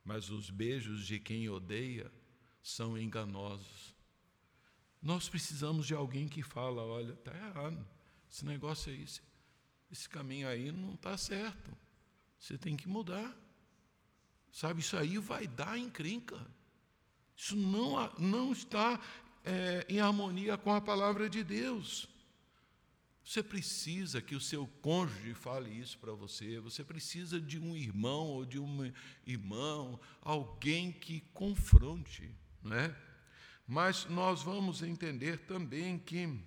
mas 0.05 0.31
os 0.31 0.51
beijos 0.51 1.07
de 1.07 1.21
quem 1.21 1.49
odeia 1.49 2.11
são 2.63 2.99
enganosos. 2.99 3.95
Nós 5.01 5.29
precisamos 5.29 5.87
de 5.87 5.95
alguém 5.95 6.29
que 6.29 6.43
fala: 6.43 6.83
olha, 6.83 7.13
está 7.13 7.33
errado, 7.35 7.87
esse 8.31 8.45
negócio 8.45 8.93
aí, 8.93 9.07
esse 9.91 10.09
caminho 10.09 10.49
aí 10.49 10.73
não 10.73 10.95
está 10.95 11.17
certo, 11.17 11.71
você 12.39 12.59
tem 12.59 12.77
que 12.77 12.89
mudar. 12.89 13.37
Sabe, 14.51 14.81
isso 14.81 14.97
aí 14.97 15.19
vai 15.19 15.47
dar 15.47 15.79
encrenca. 15.79 16.37
Isso 17.37 17.55
não, 17.55 18.13
não 18.19 18.53
está 18.53 19.01
é, 19.45 19.87
em 19.89 20.01
harmonia 20.01 20.57
com 20.57 20.73
a 20.73 20.81
palavra 20.81 21.31
de 21.31 21.45
Deus. 21.45 22.09
Você 23.29 23.43
precisa 23.43 24.22
que 24.22 24.35
o 24.35 24.41
seu 24.41 24.66
cônjuge 24.81 25.35
fale 25.35 25.68
isso 25.68 25.99
para 25.99 26.14
você, 26.14 26.59
você 26.61 26.83
precisa 26.83 27.39
de 27.39 27.59
um 27.59 27.76
irmão 27.76 28.26
ou 28.29 28.47
de 28.47 28.59
um 28.59 28.91
irmão, 29.26 30.01
alguém 30.22 30.91
que 30.91 31.20
confronte, 31.35 32.35
não 32.62 32.74
é? 32.74 32.97
Mas 33.66 34.07
nós 34.07 34.43
vamos 34.43 34.83
entender 34.83 35.41
também 35.41 35.99
que 35.99 36.41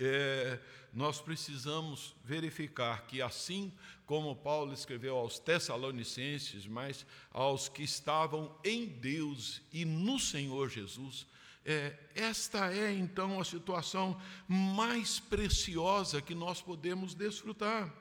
é, 0.00 0.58
nós 0.92 1.20
precisamos 1.20 2.16
verificar 2.24 3.06
que, 3.06 3.22
assim 3.22 3.72
como 4.04 4.34
Paulo 4.34 4.72
escreveu 4.72 5.16
aos 5.16 5.38
Tessalonicenses, 5.38 6.66
mas 6.66 7.06
aos 7.30 7.68
que 7.68 7.84
estavam 7.84 8.52
em 8.64 8.86
Deus 8.86 9.62
e 9.72 9.84
no 9.84 10.18
Senhor 10.18 10.68
Jesus, 10.68 11.28
é, 11.64 11.96
esta 12.14 12.72
é 12.72 12.92
então 12.92 13.40
a 13.40 13.44
situação 13.44 14.20
mais 14.48 15.20
preciosa 15.20 16.20
que 16.20 16.34
nós 16.34 16.60
podemos 16.60 17.14
desfrutar. 17.14 17.92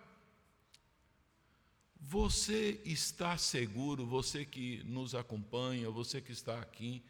Você 1.99 2.81
está 2.83 3.37
seguro, 3.37 4.05
você 4.05 4.43
que 4.43 4.83
nos 4.85 5.13
acompanha, 5.13 5.89
você 5.89 6.19
que 6.19 6.31
está 6.31 6.59
aqui, 6.59 7.03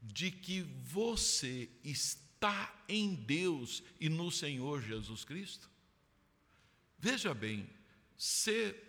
de 0.00 0.30
que 0.30 0.62
você 0.62 1.68
está 1.84 2.74
em 2.88 3.14
Deus 3.14 3.82
e 4.00 4.08
no 4.08 4.30
Senhor 4.30 4.80
Jesus 4.80 5.24
Cristo? 5.24 5.68
Veja 6.98 7.34
bem, 7.34 7.68
ser 8.16 8.88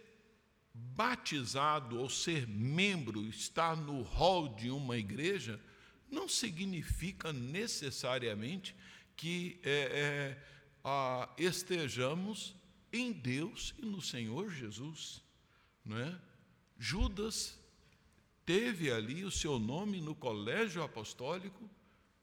batizado 0.73 1.99
ou 1.99 2.09
ser 2.09 2.47
membro, 2.47 3.27
estar 3.27 3.75
no 3.75 4.01
hall 4.01 4.55
de 4.55 4.69
uma 4.69 4.97
igreja, 4.97 5.59
não 6.09 6.27
significa 6.27 7.31
necessariamente 7.31 8.75
que 9.15 9.59
é, 9.63 9.69
é, 9.69 10.43
a, 10.83 11.29
estejamos 11.37 12.55
em 12.91 13.11
Deus 13.11 13.73
e 13.77 13.85
no 13.85 14.01
Senhor 14.01 14.49
Jesus. 14.49 15.21
Não 15.85 15.97
é? 15.97 16.19
Judas 16.77 17.59
teve 18.45 18.91
ali 18.91 19.23
o 19.23 19.31
seu 19.31 19.59
nome 19.59 20.01
no 20.01 20.15
colégio 20.15 20.81
apostólico, 20.81 21.69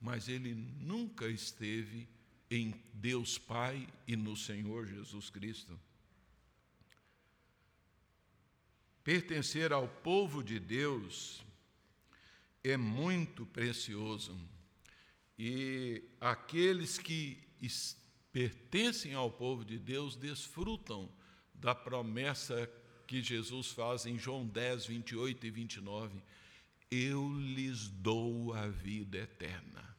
mas 0.01 0.29
ele 0.29 0.55
nunca 0.55 1.29
esteve 1.29 2.09
em 2.51 2.75
Deus 2.93 3.39
Pai 3.39 3.87
e 4.07 4.17
no 4.17 4.37
Senhor 4.37 4.87
Jesus 4.87 5.31
Cristo. 5.31 5.79
Pertencer 9.05 9.73
ao 9.73 9.87
povo 9.87 10.43
de 10.43 10.59
Deus 10.59 11.46
é 12.71 12.77
muito 12.77 13.47
precioso. 13.47 14.37
E 15.39 16.03
aqueles 16.21 16.99
que 16.99 17.39
pertencem 18.33 19.15
ao 19.15 19.31
povo 19.31 19.65
de 19.65 19.79
Deus 19.79 20.17
desfrutam 20.17 21.11
da 21.55 21.75
promessa 21.75 22.71
que 23.07 23.23
Jesus 23.23 23.71
faz 23.71 24.05
em 24.05 24.19
João 24.19 24.47
10, 24.47 24.87
28 24.87 25.47
e 25.47 25.51
29. 25.51 26.23
Eu 26.91 27.33
lhes 27.39 27.89
dou 27.89 28.53
a 28.53 28.69
vida 28.69 29.19
eterna, 29.19 29.97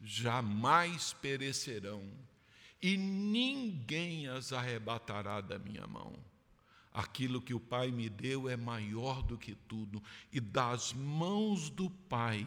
jamais 0.00 1.12
perecerão, 1.14 2.02
e 2.80 2.96
ninguém 2.96 4.28
as 4.28 4.52
arrebatará 4.52 5.40
da 5.40 5.58
minha 5.58 5.86
mão. 5.86 6.14
Aquilo 6.94 7.42
que 7.42 7.52
o 7.52 7.58
Pai 7.58 7.90
me 7.90 8.08
deu 8.08 8.48
é 8.48 8.56
maior 8.56 9.20
do 9.20 9.36
que 9.36 9.56
tudo, 9.56 10.00
e 10.32 10.38
das 10.38 10.92
mãos 10.92 11.68
do 11.68 11.90
Pai 11.90 12.46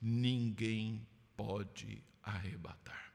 ninguém 0.00 1.04
pode 1.36 2.00
arrebatar. 2.22 3.12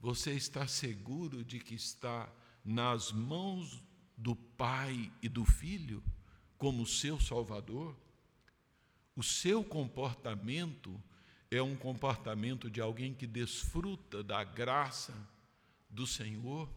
Você 0.00 0.32
está 0.32 0.66
seguro 0.66 1.44
de 1.44 1.60
que 1.60 1.76
está 1.76 2.28
nas 2.64 3.12
mãos 3.12 3.80
do 4.16 4.34
Pai 4.34 5.12
e 5.22 5.28
do 5.28 5.44
Filho 5.44 6.02
como 6.58 6.84
seu 6.84 7.20
Salvador? 7.20 7.96
O 9.14 9.22
seu 9.22 9.62
comportamento 9.62 11.00
é 11.50 11.62
um 11.62 11.76
comportamento 11.76 12.68
de 12.68 12.80
alguém 12.80 13.14
que 13.14 13.28
desfruta 13.28 14.24
da 14.24 14.42
graça 14.42 15.14
do 15.88 16.04
Senhor? 16.04 16.68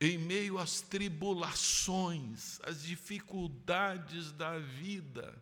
Em 0.00 0.16
meio 0.16 0.56
às 0.56 0.80
tribulações, 0.80 2.58
às 2.62 2.82
dificuldades 2.82 4.32
da 4.32 4.58
vida, 4.58 5.36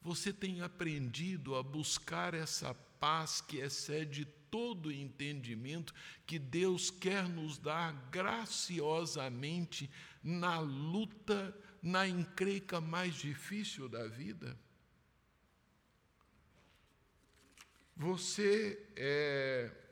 você 0.00 0.32
tem 0.32 0.62
aprendido 0.62 1.54
a 1.54 1.62
buscar 1.62 2.32
essa 2.32 2.72
paz 2.98 3.42
que 3.42 3.58
excede 3.58 4.24
todo 4.50 4.90
entendimento 4.90 5.92
que 6.26 6.38
Deus 6.38 6.90
quer 6.90 7.28
nos 7.28 7.58
dar 7.58 7.92
graciosamente 8.10 9.90
na 10.22 10.58
luta, 10.60 11.54
na 11.82 12.08
encrenca 12.08 12.80
mais 12.80 13.14
difícil 13.16 13.88
da 13.88 14.06
vida? 14.06 14.58
Você 17.96 18.82
é 18.96 19.83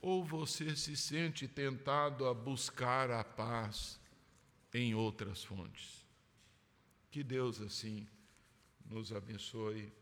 ou 0.00 0.24
você 0.24 0.74
se 0.74 0.96
sente 0.96 1.46
tentado 1.46 2.26
a 2.26 2.34
buscar 2.34 3.10
a 3.10 3.22
paz 3.22 3.98
em 4.72 4.94
outras 4.94 5.44
fontes? 5.44 6.04
Que 7.10 7.22
Deus, 7.22 7.60
assim, 7.60 8.06
nos 8.86 9.12
abençoe 9.12 9.92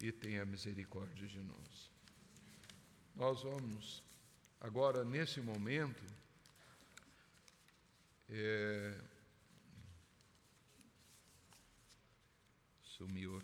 e 0.00 0.12
tenha 0.12 0.44
misericórdia 0.44 1.26
de 1.26 1.38
nós. 1.38 1.90
Nós 3.14 3.42
vamos, 3.42 4.02
agora, 4.60 5.04
nesse 5.04 5.40
momento, 5.40 6.02
é, 8.28 8.98
sumiu 12.82 13.36